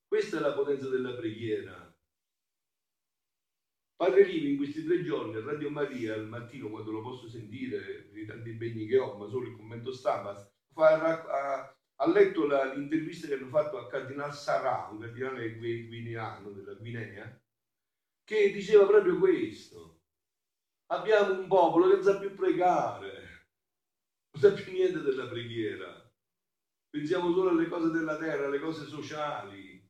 Questa 0.05 0.37
è 0.37 0.39
la 0.41 0.53
potenza 0.53 0.89
della 0.89 1.15
preghiera. 1.15 1.97
Padre 3.95 4.25
Livi 4.25 4.51
in 4.51 4.57
questi 4.57 4.83
tre 4.83 5.01
giorni 5.03 5.35
a 5.37 5.43
Radio 5.43 5.69
Maria 5.69 6.15
al 6.15 6.27
mattino 6.27 6.69
quando 6.69 6.91
lo 6.91 7.01
posso 7.01 7.29
sentire 7.29 7.79
per 8.09 8.17
i 8.17 8.25
tanti 8.25 8.49
impegni 8.49 8.85
che 8.87 8.97
ho 8.97 9.17
ma 9.17 9.25
solo 9.29 9.47
il 9.47 9.55
commento 9.55 9.93
stampa 9.93 10.53
fa, 10.75 11.73
ha 11.95 12.07
letto 12.07 12.45
la, 12.45 12.73
l'intervista 12.73 13.27
che 13.27 13.35
hanno 13.35 13.47
fatto 13.47 13.77
a 13.77 13.87
Cardinal 13.87 14.33
Sarà 14.33 14.89
un 14.91 14.99
cardinale 14.99 15.55
guineano 15.55 16.51
della 16.51 16.73
Guinea 16.73 17.41
che 18.23 18.51
diceva 18.51 18.85
proprio 18.85 19.17
questo. 19.17 20.01
Abbiamo 20.87 21.39
un 21.39 21.47
popolo 21.47 21.87
che 21.87 21.93
non 21.95 22.03
sa 22.03 22.19
più 22.19 22.33
pregare, 22.33 23.47
non 24.31 24.41
sa 24.41 24.51
più 24.51 24.71
niente 24.71 25.01
della 25.01 25.27
preghiera. 25.27 26.03
Pensiamo 26.89 27.31
solo 27.33 27.49
alle 27.49 27.67
cose 27.67 27.89
della 27.89 28.17
terra, 28.17 28.45
alle 28.45 28.59
cose 28.59 28.85
sociali. 28.85 29.83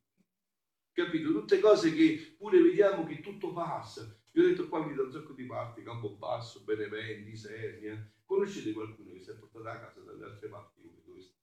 Capito? 0.92 1.32
Tutte 1.32 1.60
cose 1.60 1.92
che 1.92 2.34
pure 2.38 2.60
vediamo 2.60 3.04
che 3.04 3.20
tutto 3.20 3.52
passa. 3.52 4.02
Io 4.32 4.42
ho 4.42 4.46
detto 4.46 4.68
qua 4.68 4.84
mi 4.84 4.94
da 4.94 5.02
un 5.02 5.12
sacco 5.12 5.32
di 5.32 5.44
parti, 5.44 5.82
Campo 5.82 6.10
Basso, 6.10 6.62
Beneventi, 6.64 7.36
Sernia. 7.36 8.12
Conoscete 8.26 8.72
qualcuno 8.72 9.12
che 9.12 9.22
si 9.22 9.30
è 9.30 9.34
portato 9.34 9.68
a 9.68 9.78
casa 9.78 10.00
dalle 10.00 10.24
altre 10.24 10.48
parti 10.48 10.82
come 10.82 11.00
questo? 11.02 11.38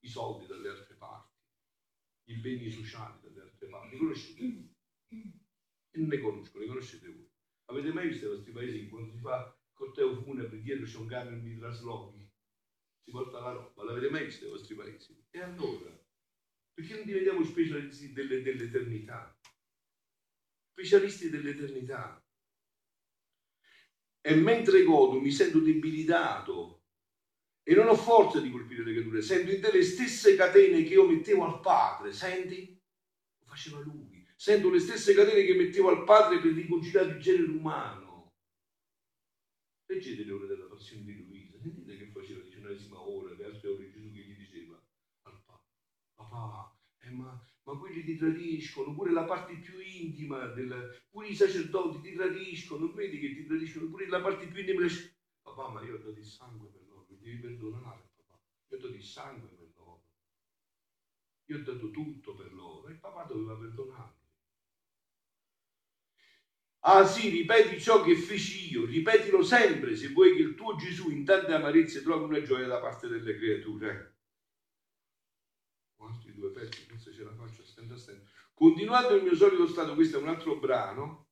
I 0.00 0.08
soldi 0.08 0.46
dalle 0.46 0.68
altre 0.68 0.96
parti, 0.96 1.38
i 2.30 2.36
beni 2.40 2.68
sociali 2.68 3.20
dalle 3.22 3.42
altre 3.42 3.68
parti. 3.68 3.96
Conoscete? 3.96 4.72
e 5.94 6.00
ne 6.00 6.18
conosco, 6.18 6.58
le 6.58 6.66
conoscete 6.66 7.08
voi. 7.08 7.30
Avete 7.66 7.92
mai 7.92 8.08
visto 8.08 8.28
questi 8.28 8.50
paesi 8.50 8.80
che 8.80 8.88
quando 8.88 9.12
si 9.12 9.20
fa 9.20 9.56
corteo 9.72 10.20
funebre 10.22 10.60
dietro 10.60 10.84
c'è 10.84 10.98
un 10.98 11.06
camion 11.06 11.42
di 11.42 11.56
traslochi? 11.56 12.28
Si 13.04 13.10
porta 13.10 13.40
la 13.40 13.52
roba, 13.52 13.84
l'avete 13.84 14.10
mai 14.10 14.24
visto 14.24 14.46
i 14.46 14.48
vostri 14.48 14.74
paesi? 14.74 15.24
E 15.30 15.40
allora? 15.40 15.96
Perché 16.74 16.96
non 16.96 17.04
diventiamo 17.04 17.44
specialisti 17.44 18.12
delle, 18.12 18.42
dell'eternità? 18.42 19.38
Specialisti 20.72 21.30
dell'eternità. 21.30 22.23
E 24.26 24.34
mentre 24.34 24.84
godo 24.84 25.20
mi 25.20 25.30
sento 25.30 25.58
debilitato 25.58 26.84
e 27.62 27.74
non 27.74 27.88
ho 27.88 27.94
forza 27.94 28.40
di 28.40 28.50
colpire 28.50 28.82
le 28.82 28.92
creature, 28.92 29.20
sento 29.20 29.52
in 29.52 29.60
te 29.60 29.70
le 29.70 29.82
stesse 29.82 30.34
catene 30.34 30.82
che 30.82 30.94
io 30.94 31.06
mettevo 31.06 31.44
al 31.44 31.60
Padre, 31.60 32.12
senti? 32.12 32.80
Lo 33.40 33.46
faceva 33.46 33.80
lui. 33.80 34.26
Sento 34.34 34.70
le 34.70 34.78
stesse 34.78 35.14
catene 35.14 35.44
che 35.44 35.54
mettevo 35.54 35.90
al 35.90 36.04
padre 36.04 36.40
per 36.40 36.52
riconciliare 36.52 37.12
il 37.12 37.20
genere 37.20 37.50
umano. 37.50 38.32
Leggete 39.86 40.24
le 40.24 40.32
ore 40.32 40.46
della 40.46 40.66
passione 40.66 41.04
di 41.04 41.14
Luisa, 41.14 41.58
sentite 41.58 41.96
che 41.96 42.10
faceva 42.10 42.40
la 42.40 42.44
diciannovesima 42.44 43.00
ora, 43.00 43.34
le 43.34 43.44
altre 43.44 43.68
ore 43.68 43.90
Gesù 43.90 44.10
che 44.12 44.20
gli 44.20 44.36
diceva 44.36 44.82
al 45.22 45.42
padre, 45.44 45.68
papà, 46.14 46.76
eh, 47.00 47.10
ma, 47.10 47.46
ma 47.64 47.76
quelli 47.76 48.02
ti 48.04 48.16
tradiscono, 48.16 48.94
pure 48.94 49.10
la 49.12 49.24
parte 49.24 49.56
più 49.58 49.78
intima, 49.78 50.46
del, 50.46 51.00
pure 51.10 51.28
i 51.28 51.34
sacerdoti 51.34 52.00
ti 52.00 52.12
tradiscono, 52.14 52.92
vedi 52.92 53.18
che 53.18 53.32
ti 53.32 53.44
tradiscono, 53.44 53.88
pure 53.88 54.06
la 54.06 54.20
parte 54.20 54.46
più 54.46 54.60
intima. 54.60 54.86
Papà, 55.42 55.68
ma 55.68 55.82
io 55.82 55.94
ho 55.94 55.98
dato 55.98 56.10
il 56.18 56.24
sangue 56.24 56.68
per 56.68 56.82
loro, 56.86 57.06
mi 57.08 57.18
devi 57.18 57.38
perdonare, 57.38 58.08
papà. 58.14 58.38
Io 58.68 58.76
ho 58.76 58.80
dato 58.80 58.94
il 58.94 59.02
sangue 59.02 59.48
per 59.48 59.68
loro. 59.74 60.02
Io 61.46 61.56
ho 61.56 61.62
dato 61.62 61.88
tutto 61.90 62.34
per 62.34 62.52
loro 62.52 62.88
e 62.88 62.96
papà 62.96 63.22
doveva 63.24 63.56
perdonare. 63.56 64.12
Ah 66.86 67.04
sì, 67.04 67.30
ripeti 67.30 67.80
ciò 67.80 68.00
che 68.00 68.14
feci 68.14 68.70
io, 68.70 68.84
ripetilo 68.84 69.42
sempre 69.42 69.96
se 69.96 70.10
vuoi 70.10 70.32
che 70.34 70.40
il 70.42 70.54
tuo 70.54 70.76
Gesù 70.76 71.10
in 71.10 71.24
tante 71.24 71.52
amarezze 71.52 72.00
trovi 72.00 72.24
una 72.24 72.42
gioia 72.42 72.66
da 72.68 72.78
parte 72.78 73.08
delle 73.08 73.34
creature. 73.34 74.12
Altri 75.98 76.32
due 76.32 76.50
pezzi, 76.52 76.84
forse 76.84 77.12
ce 77.12 77.24
la 77.24 77.32
faccio 77.34 77.62
a 77.62 77.64
stento 77.64 77.94
a 77.94 77.96
stento. 77.96 78.30
Continuando 78.54 79.16
il 79.16 79.24
mio 79.24 79.34
solito 79.34 79.66
stato, 79.66 79.94
questo 79.94 80.18
è 80.18 80.22
un 80.22 80.28
altro 80.28 80.58
brano 80.58 81.30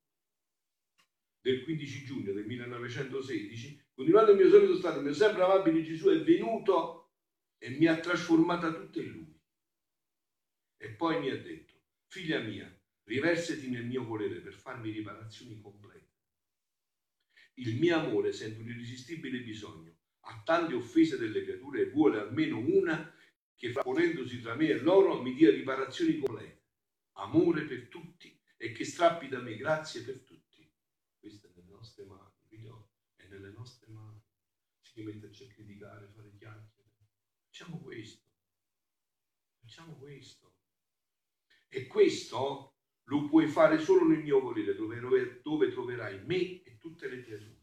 del 1.40 1.62
15 1.62 2.04
giugno 2.04 2.32
del 2.32 2.44
1916, 2.44 3.90
continuando 3.94 4.32
il 4.32 4.38
mio 4.38 4.48
solito 4.48 4.76
stato, 4.76 4.98
il 4.98 5.04
mio 5.04 5.14
sempre 5.14 5.42
amabile 5.42 5.82
Gesù 5.82 6.08
è 6.08 6.20
venuto 6.22 7.12
e 7.58 7.70
mi 7.70 7.87
ha 7.87 7.98
trasformata 7.98 8.72
tutta 8.72 9.00
in 9.00 9.11
lui. 9.11 9.40
E 10.76 10.90
poi 10.90 11.20
mi 11.20 11.30
ha 11.30 11.40
detto, 11.40 11.74
figlia 12.08 12.40
mia, 12.40 12.68
riversati 13.04 13.70
nel 13.70 13.87
mio 13.87 14.04
volere 14.04 14.40
per 14.40 14.54
farmi 14.54 14.90
riparazioni 14.90 15.61
complete. 15.61 16.11
Il 17.54 17.78
mio 17.78 17.98
amore 17.98 18.32
sente 18.32 18.61
un 18.61 18.68
irresistibile 18.68 19.40
bisogno, 19.42 19.94
ha 20.22 20.42
tante 20.44 20.74
offese 20.74 21.18
delle 21.18 21.44
creature 21.44 21.82
e 21.82 21.90
vuole 21.90 22.18
almeno 22.18 22.58
una 22.58 23.14
che 23.54 23.70
ponendosi 23.70 24.40
tra 24.40 24.56
me 24.56 24.68
e 24.68 24.80
loro 24.80 25.22
mi 25.22 25.35
dia 25.35 25.50
riparazioni 25.50 26.18
complete, 26.18 26.62
amore 27.14 27.64
per 27.64 27.88
tutti 27.88 28.38
e 28.57 28.72
che 28.72 28.85
strappi 28.85 29.29
da 29.29 29.40
me 29.40 29.57
grazie 29.57 30.03
per 30.03 30.20
tutti. 30.20 30.70
Questo 31.18 31.48
è 31.48 31.51
nelle 31.55 31.70
nostre 31.70 32.05
mani, 32.05 32.33
figlio, 32.48 32.90
è 33.16 33.27
nelle 33.27 33.51
nostre 33.51 33.90
mani. 33.90 34.20
Si 34.81 35.03
metterci 35.03 35.44
a 35.44 35.48
criticare, 35.48 36.12
fare 36.14 36.35
chiacchiere. 36.37 36.90
Facciamo 37.46 37.81
questo. 37.81 38.27
Facciamo 39.61 39.96
questo. 39.96 40.57
E 41.68 41.87
questo 41.87 42.77
lo 43.05 43.27
puoi 43.27 43.48
fare 43.48 43.79
solo 43.79 44.07
nel 44.07 44.22
mio 44.22 44.40
volere, 44.40 44.75
dove, 44.75 45.40
dove 45.42 45.70
troverai 45.70 46.25
me 46.25 46.62
e 46.62 46.77
tutte 46.79 47.09
le 47.09 47.22
creature. 47.22 47.61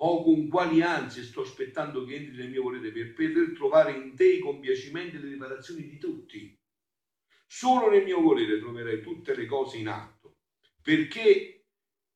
O 0.00 0.22
con 0.22 0.48
quali 0.48 0.82
ansie 0.82 1.22
sto 1.22 1.42
aspettando 1.42 2.04
che 2.04 2.16
entri 2.16 2.36
nel 2.36 2.50
mio 2.50 2.62
volere 2.62 2.92
per 2.92 3.14
poter 3.14 3.52
trovare 3.54 3.92
in 3.92 4.14
te 4.14 4.34
i 4.34 4.40
compiacimenti 4.40 5.16
e 5.16 5.18
le 5.20 5.28
riparazioni 5.30 5.88
di 5.88 5.98
tutti. 5.98 6.60
Solo 7.46 7.88
nel 7.88 8.04
mio 8.04 8.20
volere 8.20 8.58
troverai 8.58 9.00
tutte 9.00 9.34
le 9.34 9.46
cose 9.46 9.78
in 9.78 9.88
atto, 9.88 10.36
perché 10.82 11.64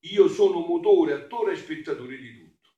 io 0.00 0.28
sono 0.28 0.60
motore, 0.60 1.12
attore 1.12 1.52
e 1.52 1.56
spettatore 1.56 2.16
di 2.16 2.32
tutto. 2.32 2.70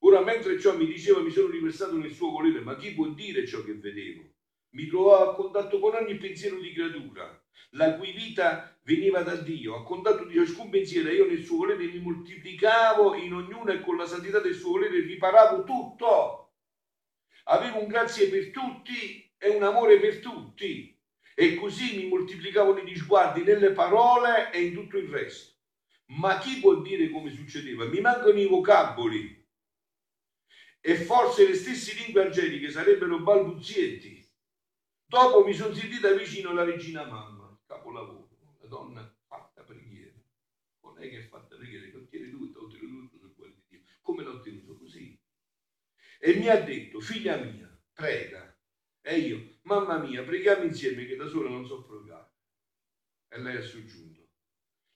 Ora, 0.00 0.20
mentre 0.20 0.58
ciò 0.58 0.76
mi 0.76 0.86
diceva, 0.86 1.20
mi 1.20 1.30
sono 1.30 1.48
riversato 1.48 1.96
nel 1.96 2.12
suo 2.12 2.30
volere, 2.30 2.60
ma 2.60 2.76
chi 2.76 2.94
può 2.94 3.08
dire 3.08 3.46
ciò 3.46 3.62
che 3.62 3.74
vedevo? 3.74 4.22
Mi 4.70 4.86
trovavo 4.86 5.30
a 5.30 5.34
contatto 5.34 5.80
con 5.80 5.94
ogni 5.94 6.16
pensiero 6.16 6.58
di 6.60 6.72
creatura, 6.72 7.42
la 7.70 7.96
cui 7.96 8.12
vita 8.12 8.78
veniva 8.82 9.22
da 9.22 9.34
Dio, 9.34 9.74
a 9.74 9.82
contatto 9.82 10.24
di 10.24 10.34
ciascun 10.34 10.70
pensiero, 10.70 11.10
io 11.10 11.26
nel 11.26 11.42
suo 11.42 11.56
volere 11.56 11.86
mi 11.86 11.98
moltiplicavo 11.98 13.14
in 13.14 13.32
ognuno 13.32 13.72
e 13.72 13.80
con 13.80 13.96
la 13.96 14.06
santità 14.06 14.40
del 14.40 14.54
suo 14.54 14.70
volere 14.70 15.00
riparavo 15.00 15.64
tutto. 15.64 16.52
Avevo 17.44 17.80
un 17.80 17.88
grazie 17.88 18.28
per 18.28 18.50
tutti 18.50 19.34
e 19.36 19.48
un 19.48 19.62
amore 19.62 19.98
per 19.98 20.20
tutti. 20.20 20.97
E 21.40 21.54
così 21.54 21.96
mi 21.96 22.08
moltiplicavano 22.08 22.80
gli 22.80 22.96
sguardi 22.96 23.44
nelle 23.44 23.70
parole 23.70 24.50
e 24.50 24.60
in 24.60 24.74
tutto 24.74 24.98
il 24.98 25.08
resto. 25.08 25.54
Ma 26.06 26.36
chi 26.38 26.58
può 26.58 26.80
dire 26.80 27.10
come 27.10 27.30
succedeva? 27.30 27.84
Mi 27.84 28.00
mancano 28.00 28.40
i 28.40 28.48
vocaboli. 28.48 29.46
E 30.80 30.96
forse 30.96 31.46
le 31.46 31.54
stesse 31.54 31.94
lingue 31.94 32.24
angeliche 32.24 32.72
sarebbero 32.72 33.20
balbuzietti. 33.20 34.28
Dopo 35.06 35.44
mi 35.44 35.54
sono 35.54 35.72
sentita 35.72 36.10
vicino 36.10 36.50
alla 36.50 36.64
regina 36.64 37.04
mamma, 37.06 37.56
capolavoro, 37.66 38.30
una 38.58 38.68
donna 38.68 39.16
fatta 39.28 39.62
preghiera. 39.62 40.16
Non 40.82 40.98
è 40.98 41.08
che 41.08 41.20
è 41.20 41.28
fatta 41.28 41.54
preghiera, 41.54 41.86
che 41.86 41.98
ottiene 41.98 42.30
tutto, 42.30 42.64
ottiene 42.64 42.88
tutto 42.88 43.16
sul 43.16 43.34
cuore 43.36 43.52
di 43.52 43.62
Dio. 43.68 43.80
Come 44.02 44.24
l'ho 44.24 44.32
ottenuto 44.32 44.76
così? 44.76 45.16
E 46.18 46.34
mi 46.34 46.48
ha 46.48 46.60
detto, 46.60 46.98
figlia 46.98 47.36
mia, 47.36 47.80
prega. 47.92 48.58
E 49.00 49.18
io, 49.18 49.57
mamma 49.68 49.98
mia, 49.98 50.24
preghiamo 50.24 50.64
insieme 50.64 51.04
che 51.04 51.14
da 51.14 51.28
sola 51.28 51.50
non 51.50 51.66
so 51.66 51.84
pregare. 51.84 52.32
E 53.28 53.38
lei 53.38 53.56
ha 53.56 53.62
soggiunto, 53.62 54.30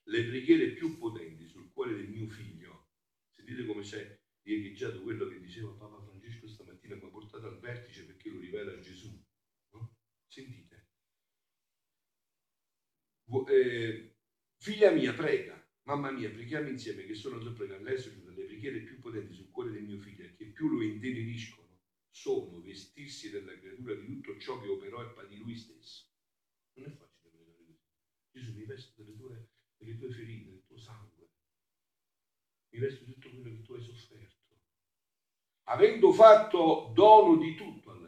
le 0.09 0.25
preghiere 0.25 0.71
più 0.71 0.97
potenti 0.97 1.45
sul 1.45 1.71
cuore 1.71 1.93
del 1.93 2.09
mio 2.09 2.27
figlio, 2.27 2.89
sentite 3.35 3.65
come 3.65 3.83
c'è 3.83 4.19
riecheggiato 4.41 5.03
quello 5.03 5.27
che 5.27 5.39
diceva 5.39 5.71
Papa 5.73 6.01
Francesco 6.01 6.47
stamattina, 6.47 6.95
mi 6.95 7.03
ha 7.03 7.09
portato 7.09 7.45
al 7.45 7.59
vertice 7.59 8.05
perché 8.05 8.29
lo 8.29 8.39
rivela 8.39 8.79
Gesù 8.79 9.23
Sentite. 10.27 10.87
Eh, 13.47 14.15
figlia 14.57 14.89
mia, 14.89 15.13
prega. 15.13 15.63
Mamma 15.83 16.09
mia, 16.09 16.31
preghiamo 16.31 16.69
insieme 16.69 17.05
che 17.05 17.13
sono 17.13 17.37
per 17.37 17.53
pregare. 17.53 17.83
Lei 17.83 17.97
le 18.35 18.45
preghiere 18.45 18.79
più 18.79 18.99
potenti 18.99 19.33
sul 19.33 19.51
cuore 19.51 19.71
del 19.71 19.83
mio 19.83 19.99
figlio 19.99 20.23
e 20.23 20.33
che 20.33 20.45
più 20.45 20.69
lo 20.69 20.81
inteririscono 20.81 21.62
sono 22.13 22.61
vestirsi 22.61 23.31
della 23.31 23.57
creatura 23.57 23.95
di 23.95 24.05
tutto 24.05 24.39
ciò 24.39 24.61
che 24.61 24.67
operò 24.67 25.01
e 25.03 25.27
di 25.27 25.37
lui 25.37 25.55
stesso. 25.55 26.05
Non 26.73 26.85
è 26.87 26.91
facile 26.91 27.29
pregare 27.29 27.57
così. 27.57 27.79
Gesù 28.31 28.53
mi 28.53 28.65
veste 28.65 29.03
delle 29.03 29.17
tue, 29.17 29.49
delle 29.77 29.97
tue 29.97 30.11
ferite, 30.11 30.49
del 30.51 30.63
tuo 30.65 30.77
sangue. 30.77 31.29
Mi 32.69 32.79
veste 32.79 33.05
tutto 33.05 33.29
quello 33.29 33.55
che 33.55 33.61
tu 33.61 33.73
hai 33.73 33.81
sofferto. 33.81 34.31
Avendo 35.63 36.11
fatto 36.11 36.91
dono 36.93 37.37
di 37.37 37.55
tutto 37.55 37.91
alla 37.91 38.03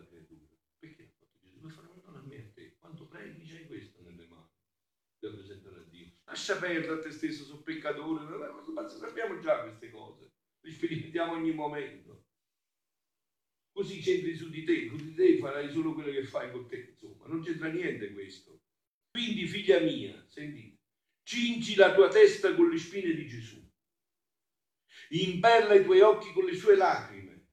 lascia 6.36 6.60
perdere 6.60 6.94
a 6.94 7.00
te 7.00 7.12
stesso, 7.12 7.44
sono 7.44 7.62
peccatore, 7.62 8.24
ma 8.74 8.88
sappiamo 8.88 9.39
già 9.39 9.62
queste 9.62 9.89
cose, 9.89 10.32
le 10.60 10.72
sperimentiamo 10.72 11.32
ogni 11.32 11.54
momento. 11.54 12.25
Così 13.76 14.02
centri 14.02 14.34
su 14.34 14.50
di 14.50 14.64
te, 14.64 14.88
su 14.88 14.96
di 14.96 15.14
te 15.14 15.38
farai 15.38 15.70
solo 15.70 15.94
quello 15.94 16.10
che 16.10 16.24
fai 16.24 16.50
con 16.50 16.66
te, 16.66 16.92
insomma, 16.92 17.28
non 17.28 17.42
c'entra 17.44 17.68
niente 17.68 18.14
questo. 18.14 18.62
Quindi, 19.12 19.46
figlia 19.48 19.82
mia, 19.82 20.26
sentite, 20.30 20.78
cingi 21.24 21.76
la 21.76 21.94
tua 21.94 22.08
testa 22.08 22.56
con 22.56 22.70
le 22.70 22.78
spine 22.78 23.14
di 23.14 23.28
Gesù, 23.28 23.62
imperla 25.10 25.74
i 25.74 25.84
tuoi 25.84 26.00
occhi 26.00 26.32
con 26.32 26.46
le 26.46 26.56
sue 26.56 26.78
lacrime, 26.78 27.48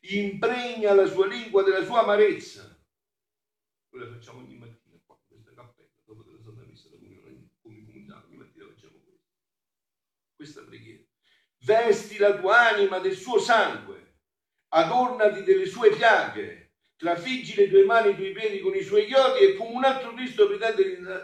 impregna 0.00 0.94
la 0.94 1.06
sua 1.06 1.28
lingua 1.28 1.62
della 1.62 1.84
sua 1.84 2.02
amarezza. 2.02 2.76
Noi 3.90 4.04
la 4.04 4.10
facciamo 4.10 4.40
ogni 4.40 4.56
mattina 4.56 4.84
questa 10.44 10.62
preghiera. 10.62 11.02
Vesti 11.64 12.18
la 12.18 12.38
tua 12.38 12.68
anima 12.68 12.98
del 12.98 13.16
suo 13.16 13.38
sangue, 13.38 13.93
adornati 14.74 15.42
delle 15.42 15.66
sue 15.66 15.90
piaghe, 15.90 16.72
trafiggi 16.96 17.54
le 17.54 17.68
tue 17.68 17.84
mani 17.84 18.08
e 18.08 18.10
i 18.12 18.16
tuoi 18.16 18.32
piedi 18.32 18.60
con 18.60 18.74
i 18.74 18.82
suoi 18.82 19.06
chiodi 19.06 19.44
e 19.44 19.56
come 19.56 19.74
un 19.74 19.84
altro 19.84 20.14
Cristo 20.14 20.48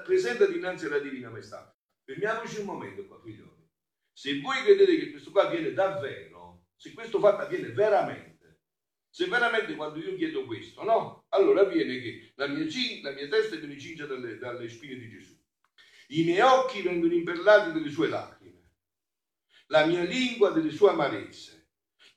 presenta 0.05 0.47
dinanzi 0.47 0.87
alla 0.87 0.99
Divina 0.99 1.31
Maestà. 1.31 1.75
Fermiamoci 2.05 2.61
un 2.61 2.67
momento 2.67 3.07
qua, 3.07 3.21
figlioli. 3.23 3.69
Se 4.13 4.41
voi 4.41 4.63
credete 4.63 4.99
che 4.99 5.11
questo 5.11 5.31
qua 5.31 5.47
avviene 5.47 5.73
davvero, 5.73 6.67
se 6.77 6.93
questo 6.93 7.19
fatto 7.19 7.43
avviene 7.43 7.69
veramente, 7.69 8.63
se 9.09 9.27
veramente 9.27 9.75
quando 9.75 9.99
io 9.99 10.17
chiedo 10.17 10.45
questo, 10.45 10.83
no? 10.83 11.25
Allora 11.31 11.63
avviene 11.63 12.01
che 12.01 12.33
la 12.37 12.47
mia, 12.47 12.65
la 13.03 13.13
mia 13.13 13.29
testa 13.29 13.57
viene 13.57 13.79
cinta 13.79 14.07
dalle, 14.07 14.39
dalle 14.39 14.69
spine 14.69 14.97
di 14.97 15.09
Gesù. 15.09 15.37
I 16.09 16.25
miei 16.25 16.41
occhi 16.41 16.83
vengono 16.83 17.13
imperlati 17.13 17.73
dalle 17.73 17.91
sue 17.91 18.09
lacrime 18.09 18.39
la 19.71 19.87
mia 19.87 20.03
lingua 20.03 20.51
delle 20.51 20.71
sue 20.71 20.91
amarezze. 20.91 21.60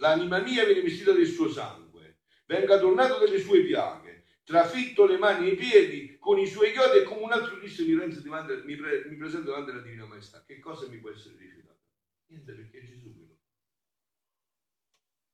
L'anima 0.04 0.40
mia 0.40 0.66
viene 0.66 0.82
vestita 0.82 1.14
del 1.14 1.26
suo 1.26 1.50
sangue, 1.50 2.18
venga 2.46 2.76
adornato 2.76 3.20
delle 3.20 3.40
sue 3.40 3.64
piaghe, 3.64 4.26
trafitto 4.44 5.06
le 5.06 5.18
mani 5.18 5.48
e 5.48 5.54
i 5.54 5.56
piedi 5.56 6.18
con 6.20 6.38
i 6.38 6.46
suoi 6.46 6.74
chiodi 6.74 6.98
e 6.98 7.04
come 7.04 7.22
un 7.22 7.32
altro 7.32 7.58
Cristo 7.58 7.84
mi, 7.84 7.96
davanti, 7.96 8.66
mi, 8.66 8.76
pre, 8.76 9.06
mi 9.06 9.16
presenta 9.16 9.52
davanti 9.52 9.72
alla 9.72 9.80
Divina 9.80 10.06
Maestà. 10.06 10.44
Che 10.44 10.60
cosa 10.60 10.90
mi 10.90 10.98
può 10.98 11.10
essere 11.10 11.38
rifiutato? 11.38 11.80
Niente 12.26 12.52
perché 12.52 12.84
Gesù 12.84 13.14
quello. 13.14 13.38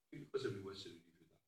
Che 0.08 0.27
cosa 0.29 0.49
mi 0.49 0.60
può 0.60 0.71
essere 0.71 0.93
rifiutato? 0.93 1.39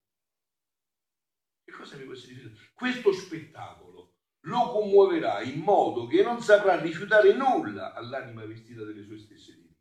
Che 1.63 1.71
cosa 1.73 1.97
mi 1.97 2.03
può 2.05 2.13
essere 2.13 2.33
rifiutato? 2.33 2.61
Questo 2.73 3.13
spettacolo 3.13 4.15
lo 4.45 4.69
commuoverà 4.71 5.43
in 5.43 5.59
modo 5.59 6.07
che 6.07 6.23
non 6.23 6.41
saprà 6.41 6.81
rifiutare 6.81 7.33
nulla 7.33 7.93
all'anima 7.93 8.43
vestita 8.47 8.83
delle 8.83 9.03
sue 9.03 9.19
stesse 9.19 9.53
divine 9.53 9.71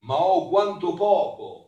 ma 0.00 0.14
oh 0.14 0.48
quanto 0.48 0.94
poco, 0.94 1.67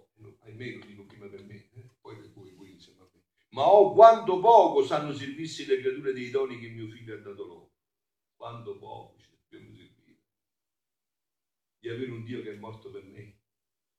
ahimè 0.61 0.79
lo 0.79 0.87
dico 0.87 1.05
prima 1.05 1.27
per 1.27 1.44
me, 1.44 1.70
eh? 1.73 1.90
poi 2.01 2.16
per 2.16 2.31
voi, 2.33 2.53
voi 2.53 2.73
insieme 2.73 3.01
a 3.01 3.11
me, 3.12 3.23
ma 3.51 3.66
oh 3.66 3.94
quanto 3.94 4.38
poco 4.40 4.85
sanno 4.85 5.12
servirsi 5.12 5.64
le 5.66 5.81
creature 5.81 6.12
dei 6.12 6.31
doni 6.31 6.59
che 6.59 6.68
mio 6.68 6.88
figlio 6.88 7.14
ha 7.14 7.18
dato 7.18 7.46
loro, 7.46 7.73
quanto 8.37 8.79
poco 8.79 9.18
ci 9.18 9.31
dobbiamo 9.31 9.75
servire, 9.75 9.88
di 11.79 11.88
avere 11.88 12.11
un 12.11 12.25
Dio 12.25 12.42
che 12.42 12.53
è 12.53 12.57
morto 12.57 12.90
per 12.90 13.05
me, 13.05 13.38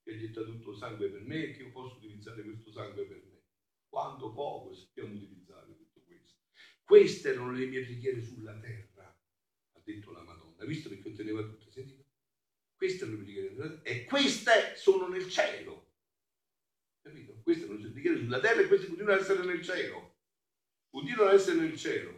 che 0.03 0.13
ha 0.13 0.17
gettato 0.17 0.51
tutto 0.51 0.75
sangue 0.75 1.09
per 1.09 1.21
me 1.21 1.45
e 1.45 1.51
che 1.51 1.63
io 1.63 1.71
posso 1.71 1.97
utilizzare 1.97 2.43
questo 2.43 2.71
sangue 2.71 3.05
per 3.05 3.23
me, 3.25 3.41
quanto 3.87 4.31
poco 4.31 4.73
sappiamo 4.73 5.13
utilizzare 5.15 5.75
tutto 5.75 6.01
questo. 6.03 6.43
Queste 6.83 7.29
erano 7.29 7.51
le 7.51 7.65
mie 7.65 7.83
preghiere 7.83 8.21
sulla 8.21 8.57
terra, 8.59 9.03
ha 9.05 9.81
detto 9.83 10.11
la 10.11 10.23
Madonna, 10.23 10.65
visto 10.65 10.89
che 10.89 10.99
conteneva 10.99 11.41
tutte, 11.41 11.71
sentite? 11.71 12.05
Queste 12.75 13.05
sono 13.05 13.17
le 13.17 13.23
preghiere 13.23 13.81
e 13.83 14.05
queste 14.05 14.75
sono 14.75 15.07
nel 15.07 15.29
cielo. 15.29 15.80
Preghiere 18.11 18.19
sulla 18.19 18.39
terra 18.39 18.61
e 18.61 18.67
queste 18.67 18.87
continuano 18.87 19.15
ad 19.15 19.21
essere 19.21 19.45
nel 19.45 19.61
cielo. 19.61 20.15
Continuano 20.89 21.29
ad 21.29 21.35
essere 21.35 21.59
nel 21.59 21.77
cielo. 21.77 22.09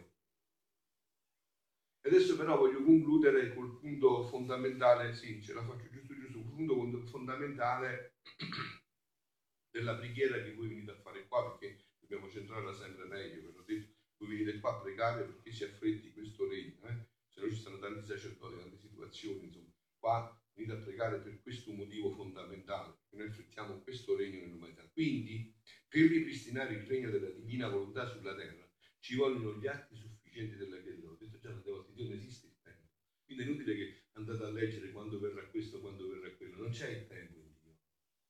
E 2.00 2.08
adesso 2.08 2.36
però 2.36 2.58
voglio 2.58 2.82
concludere 2.82 3.54
col 3.54 3.78
punto 3.78 4.24
fondamentale, 4.24 5.14
sì, 5.14 5.40
ce 5.42 5.54
la 5.54 5.64
faccio 5.64 5.88
giusto 5.90 6.14
giusto, 6.14 6.38
un 6.38 6.66
punto 6.66 7.06
fondamentale 7.06 8.18
della 9.70 9.96
preghiera 9.96 10.42
che 10.42 10.54
voi 10.54 10.68
venite 10.68 10.90
a 10.90 11.00
fare 11.00 11.26
qua, 11.26 11.56
perché 11.56 11.86
dobbiamo 11.98 12.30
centrarla 12.30 12.74
sempre 12.74 13.06
meglio, 13.06 13.46
ve 13.46 13.52
l'ho 13.56 13.62
detto, 13.62 13.94
voi 14.18 14.36
venite 14.36 14.60
qua 14.60 14.76
a 14.76 14.80
pregare 14.80 15.24
perché 15.24 15.50
si 15.50 15.64
affretti 15.64 16.12
questo 16.12 16.46
regno, 16.46 16.82
eh? 16.88 17.08
se 17.28 17.40
no 17.40 17.48
ci 17.48 17.56
stanno 17.56 17.78
tanti 17.78 18.04
sacerdoti, 18.04 18.58
tante 18.58 18.78
situazioni, 18.78 19.46
insomma, 19.46 19.72
qua 19.98 20.38
venite 20.52 20.74
a 20.74 20.82
pregare 20.82 21.18
per 21.20 21.40
questo 21.40 21.72
motivo 21.72 22.10
fondamentale, 22.10 22.98
che 23.08 23.16
noi 23.16 23.26
effettiamo 23.26 23.80
questo 23.80 24.14
regno 24.16 24.40
nell'umanità. 24.40 24.86
Quindi, 24.92 25.53
per 25.94 26.10
ripristinare 26.10 26.74
il 26.74 26.86
regno 26.88 27.08
della 27.08 27.30
divina 27.30 27.68
volontà 27.68 28.04
sulla 28.04 28.34
terra, 28.34 28.68
ci 28.98 29.14
vogliono 29.14 29.56
gli 29.60 29.68
atti 29.68 29.94
sufficienti 29.94 30.56
della 30.56 30.82
Chiesa. 30.82 31.06
Ho 31.06 31.14
detto 31.14 31.38
già 31.38 31.50
tante 31.50 31.70
volte, 31.70 31.92
Dio 31.92 32.08
non 32.08 32.14
esiste 32.14 32.46
il 32.46 32.56
tempo. 32.62 32.90
Quindi 33.24 33.44
è 33.44 33.46
inutile 33.46 33.76
che 33.76 34.02
andate 34.14 34.42
a 34.42 34.50
leggere 34.50 34.90
quando 34.90 35.20
verrà 35.20 35.46
questo, 35.46 35.78
quando 35.78 36.08
verrà 36.08 36.34
quello. 36.34 36.56
Non 36.56 36.72
c'è 36.72 36.88
il 36.88 37.06
tempo 37.06 37.38
in 37.38 37.54
Dio. 37.62 37.78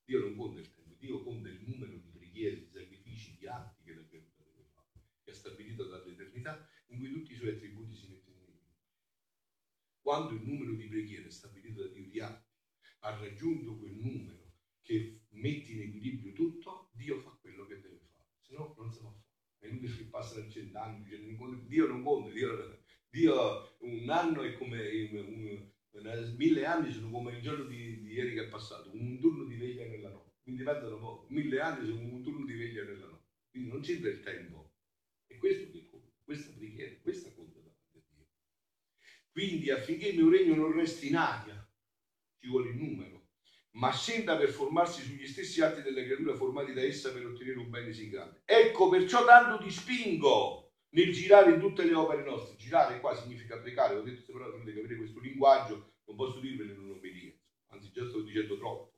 Dio 0.05 0.19
non 0.21 0.37
conta 0.37 0.61
il 0.61 0.75
tempo, 0.75 0.95
Dio 0.99 1.23
conta 1.23 1.49
il 1.49 1.63
numero 1.65 1.97
di 1.97 2.11
preghiere, 2.11 2.59
di 2.59 2.67
sacrifici, 2.67 3.39
di 3.39 3.47
atti 3.47 3.83
che 3.83 3.95
la 3.95 4.07
creatura 4.09 4.51
deve 4.51 4.69
fare, 4.75 5.01
che 5.23 5.31
ha 5.31 5.35
stabilito 5.35 5.87
dall'eternità, 5.87 6.69
in 6.89 6.99
cui 6.99 7.11
tutti 7.11 7.33
i 7.33 7.37
suoi 7.37 7.49
attributi 7.49 7.95
si 7.95 8.09
mettono 8.09 8.37
in 8.41 8.45
vita. 8.45 8.77
Quando 10.03 10.35
il 10.35 10.43
numero 10.43 10.75
di 10.75 10.87
preghiere 10.87 11.31
stabilito 11.31 11.81
da 11.81 11.89
Dio 11.95 12.11
di 12.11 12.21
atti 12.21 12.53
ha 12.99 13.19
raggiunto 13.19 13.79
quel 13.79 13.95
numero 13.95 14.43
che 14.85 15.23
mette 15.31 15.73
in 15.73 15.81
equilibrio 15.81 16.33
tutto, 16.35 16.91
Dio 16.93 17.19
fa 17.21 17.31
quello 17.41 17.67
che 17.67 17.81
deve 17.81 17.99
fare, 18.11 18.29
se 18.39 18.53
no 18.53 18.75
non 18.77 18.93
si 18.93 19.01
può 19.01 19.11
fare. 19.11 19.64
Inutile 19.75 19.97
che 19.97 20.05
passano 20.05 20.49
cent'anni, 20.49 21.05
Dio 21.67 21.87
non 21.89 22.03
conta, 22.03 22.31
Dio, 22.33 22.79
Dio, 23.11 23.77
un 23.81 24.09
anno 24.09 24.43
è 24.43 24.57
come 24.57 25.09
un, 25.11 25.71
un, 25.93 26.37
mille 26.37 26.65
anni 26.65 26.93
sono 26.93 27.11
come 27.11 27.33
il 27.33 27.43
giorno 27.43 27.65
di, 27.65 28.03
di, 28.03 28.13
ieri 28.13 28.35
che 28.35 28.45
è 28.45 28.49
passato, 28.49 28.91
un 28.93 29.19
turno 29.19 29.45
di 29.45 29.57
veglia 29.57 29.87
nella 29.87 30.11
notte, 30.11 30.39
quindi 30.43 30.63
poco, 30.63 31.27
mille 31.31 31.61
anni 31.61 31.87
sono 31.87 32.01
un 32.01 32.23
turno 32.23 32.45
di 32.45 32.55
veglia 32.55 32.85
nella 32.85 33.07
notte, 33.07 33.33
quindi 33.51 33.71
non 33.71 33.81
c'entra 33.81 34.11
il 34.11 34.21
tempo, 34.21 34.73
è 35.27 35.37
questo 35.37 35.71
che 35.73 35.89
conta, 35.91 36.13
questa 36.23 36.53
preghiera, 36.57 36.95
questa 37.03 37.33
conta 37.33 37.59
davanti 37.59 37.99
a 37.99 38.01
Dio. 38.15 38.27
Quindi 39.33 39.71
affinché 39.71 40.09
il 40.09 40.17
mio 40.17 40.31
regno 40.31 40.55
non 40.55 40.73
resti 40.73 41.09
in 41.09 41.17
aria, 41.17 41.69
ci 42.39 42.49
vuole 42.49 42.71
il 42.71 42.77
numero 42.77 43.24
ma 43.75 43.91
scenda 43.93 44.37
per 44.37 44.51
formarsi 44.51 45.03
sugli 45.03 45.27
stessi 45.27 45.61
atti 45.61 45.83
delle 45.83 46.05
creature 46.05 46.35
formati 46.35 46.73
da 46.73 46.83
essa 46.83 47.11
per 47.13 47.27
ottenere 47.27 47.59
un 47.59 47.71
bene 47.71 47.93
sì 47.93 48.09
grande. 48.09 48.43
Ecco 48.45 48.89
perciò 48.89 49.25
tanto 49.25 49.63
ti 49.63 49.71
spingo 49.71 50.73
nel 50.91 51.13
girare 51.13 51.53
in 51.53 51.61
tutte 51.61 51.85
le 51.85 51.95
opere 51.95 52.25
nostre. 52.25 52.57
Girare 52.57 53.01
qua 53.01 53.15
significa 53.17 53.59
pregare, 53.59 53.97
ho 53.97 54.03
detto 54.03 54.33
però 54.33 54.51
dovete 54.51 54.75
capire 54.75 54.97
questo 54.97 55.21
linguaggio, 55.21 55.95
non 56.05 56.17
posso 56.17 56.39
dirvelo 56.39 56.73
in 56.73 56.81
un'obbedienza, 56.81 57.43
anzi 57.71 57.91
già 57.91 58.07
sto 58.07 58.21
dicendo 58.23 58.57
troppo. 58.59 58.93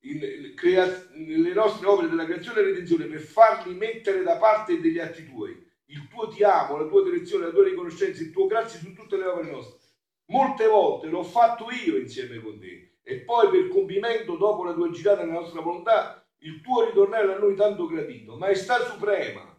In, 0.00 0.52
crea, 0.54 1.08
nelle 1.14 1.52
nostre 1.52 1.86
opere 1.86 2.08
della 2.08 2.24
creazione 2.24 2.60
e 2.60 2.64
redenzione 2.64 3.06
per 3.06 3.20
farli 3.20 3.74
mettere 3.74 4.22
da 4.22 4.36
parte 4.38 4.80
degli 4.80 4.98
atti 4.98 5.24
tuoi. 5.24 5.64
Il 5.86 6.08
tuo 6.08 6.28
ti 6.28 6.42
amo, 6.42 6.76
la 6.76 6.88
tua 6.88 7.04
direzione, 7.04 7.46
la 7.46 7.52
tua 7.52 7.64
riconoscenza, 7.64 8.22
il 8.22 8.32
tuo 8.32 8.46
grazie 8.46 8.80
su 8.80 8.92
tutte 8.92 9.16
le 9.16 9.26
opere 9.26 9.50
nostre. 9.52 9.78
Molte 10.26 10.66
volte 10.66 11.06
l'ho 11.06 11.22
fatto 11.22 11.68
io 11.70 11.96
insieme 11.96 12.40
con 12.40 12.58
te 12.58 12.95
e 13.08 13.20
poi 13.20 13.48
per 13.50 13.68
compimento, 13.68 14.36
dopo 14.36 14.64
la 14.64 14.72
tua 14.72 14.90
girata 14.90 15.22
nella 15.22 15.38
nostra 15.38 15.60
volontà, 15.60 16.28
il 16.38 16.60
tuo 16.60 16.86
ritornare 16.86 17.34
a 17.34 17.38
noi 17.38 17.54
tanto 17.54 17.86
gradito. 17.86 18.36
Maestà 18.36 18.84
Suprema, 18.84 19.56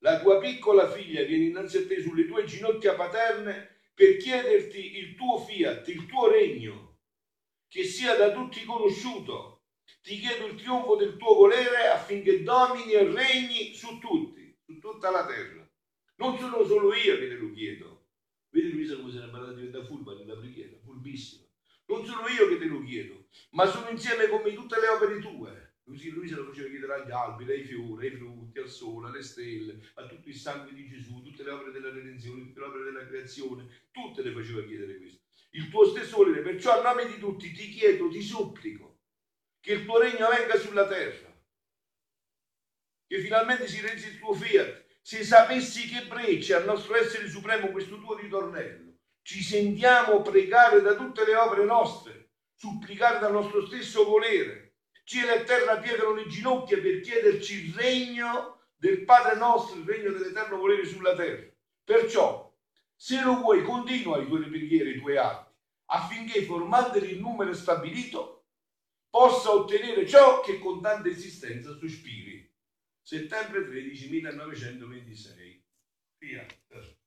la 0.00 0.20
tua 0.20 0.38
piccola 0.38 0.86
figlia 0.90 1.24
viene 1.24 1.46
innanzi 1.46 1.78
a 1.78 1.86
te 1.86 2.02
sulle 2.02 2.26
tue 2.26 2.44
ginocchia 2.44 2.94
paterne 2.94 3.88
per 3.94 4.18
chiederti 4.18 4.98
il 4.98 5.14
tuo 5.14 5.38
fiat, 5.38 5.88
il 5.88 6.04
tuo 6.04 6.28
regno, 6.28 6.98
che 7.68 7.84
sia 7.84 8.16
da 8.16 8.32
tutti 8.32 8.66
conosciuto. 8.66 9.62
Ti 10.02 10.18
chiedo 10.18 10.48
il 10.48 10.56
trionfo 10.56 10.96
del 10.96 11.16
tuo 11.16 11.32
volere 11.32 11.86
affinché 11.86 12.42
domini 12.42 12.92
e 12.92 13.04
regni 13.04 13.72
su 13.72 13.98
tutti, 13.98 14.54
su 14.62 14.78
tutta 14.78 15.10
la 15.10 15.24
terra. 15.24 15.66
Non 16.16 16.36
sono 16.36 16.62
solo 16.64 16.92
io 16.92 17.16
che 17.16 17.28
te 17.28 17.34
lo 17.34 17.50
chiedo. 17.52 18.08
Vedi 18.50 18.72
Luisa 18.72 18.96
come 18.96 19.10
se 19.10 19.20
ne 19.20 19.26
è 19.26 19.30
parlata 19.30 19.54
diventa 19.54 19.86
furba 19.86 20.12
nella 20.12 20.36
preghiera, 20.36 20.76
furbissima. 20.84 21.48
Non 21.90 22.06
sono 22.06 22.28
io 22.28 22.46
che 22.46 22.56
te 22.56 22.66
lo 22.66 22.84
chiedo, 22.84 23.26
ma 23.50 23.66
sono 23.66 23.88
insieme 23.88 24.28
con 24.28 24.42
me 24.42 24.54
tutte 24.54 24.78
le 24.78 24.86
opere 24.86 25.18
tue. 25.18 25.78
Così 25.82 26.10
lui 26.10 26.28
se 26.28 26.36
lo 26.36 26.44
faceva 26.44 26.68
chiedere 26.68 26.94
agli 26.94 27.10
alberi, 27.10 27.50
ai 27.50 27.64
fiori, 27.64 28.06
ai 28.06 28.14
frutti, 28.14 28.60
al 28.60 28.68
sole, 28.68 29.08
alle 29.08 29.24
stelle, 29.24 29.80
a 29.94 30.06
tutto 30.06 30.28
il 30.28 30.36
sangue 30.36 30.72
di 30.72 30.86
Gesù, 30.86 31.20
tutte 31.20 31.42
le 31.42 31.50
opere 31.50 31.72
della 31.72 31.90
redenzione, 31.90 32.42
tutte 32.42 32.60
le 32.60 32.66
opere 32.66 32.84
della 32.84 33.06
creazione, 33.08 33.88
tutte 33.90 34.22
le 34.22 34.30
faceva 34.30 34.62
chiedere 34.62 34.98
questo. 34.98 35.22
Il 35.50 35.68
tuo 35.68 35.84
stesso 35.84 36.18
volere, 36.18 36.42
perciò 36.42 36.78
a 36.78 36.82
nome 36.82 37.06
di 37.06 37.18
tutti 37.18 37.50
ti 37.50 37.70
chiedo, 37.70 38.08
ti 38.08 38.22
supplico, 38.22 39.00
che 39.58 39.72
il 39.72 39.84
tuo 39.84 39.98
regno 39.98 40.28
venga 40.28 40.56
sulla 40.56 40.86
terra, 40.86 41.36
che 43.08 43.18
finalmente 43.18 43.66
si 43.66 43.80
resi 43.80 44.10
il 44.10 44.18
tuo 44.20 44.32
fiat, 44.32 44.84
se 45.02 45.24
sapessi 45.24 45.88
che 45.88 46.06
breccia 46.06 46.58
al 46.58 46.66
nostro 46.66 46.94
essere 46.94 47.28
supremo 47.28 47.72
questo 47.72 47.98
tuo 47.98 48.16
ritornello 48.16 48.89
ci 49.30 49.44
sentiamo 49.44 50.22
pregare 50.22 50.82
da 50.82 50.96
tutte 50.96 51.24
le 51.24 51.36
opere 51.36 51.64
nostre, 51.64 52.30
supplicare 52.52 53.20
dal 53.20 53.30
nostro 53.30 53.64
stesso 53.64 54.04
volere. 54.04 54.78
Cielo 55.04 55.32
e 55.32 55.44
terra 55.44 55.78
pietrano 55.78 56.14
le 56.14 56.26
ginocchia 56.26 56.80
per 56.80 57.00
chiederci 57.00 57.66
il 57.66 57.74
regno 57.74 58.62
del 58.74 59.04
Padre 59.04 59.38
nostro, 59.38 59.78
il 59.78 59.86
regno 59.86 60.10
dell'eterno 60.10 60.56
volere 60.56 60.84
sulla 60.84 61.14
terra. 61.14 61.48
Perciò, 61.84 62.52
se 62.96 63.22
lo 63.22 63.36
vuoi, 63.36 63.62
continua 63.62 64.18
le 64.18 64.26
tue 64.26 64.48
preghiere, 64.48 64.90
i 64.90 64.98
tuoi 64.98 65.16
atti, 65.16 65.54
affinché 65.84 66.42
formandoli 66.42 67.12
il 67.12 67.20
numero 67.20 67.52
stabilito, 67.52 68.46
possa 69.08 69.52
ottenere 69.52 70.08
ciò 70.08 70.40
che 70.40 70.58
con 70.58 70.80
tanta 70.80 71.08
esistenza 71.08 71.72
sospiri. 71.78 72.52
Settembre 73.00 73.64
13 73.64 74.10
1926. 74.10 75.64
Fiat. 76.18 76.98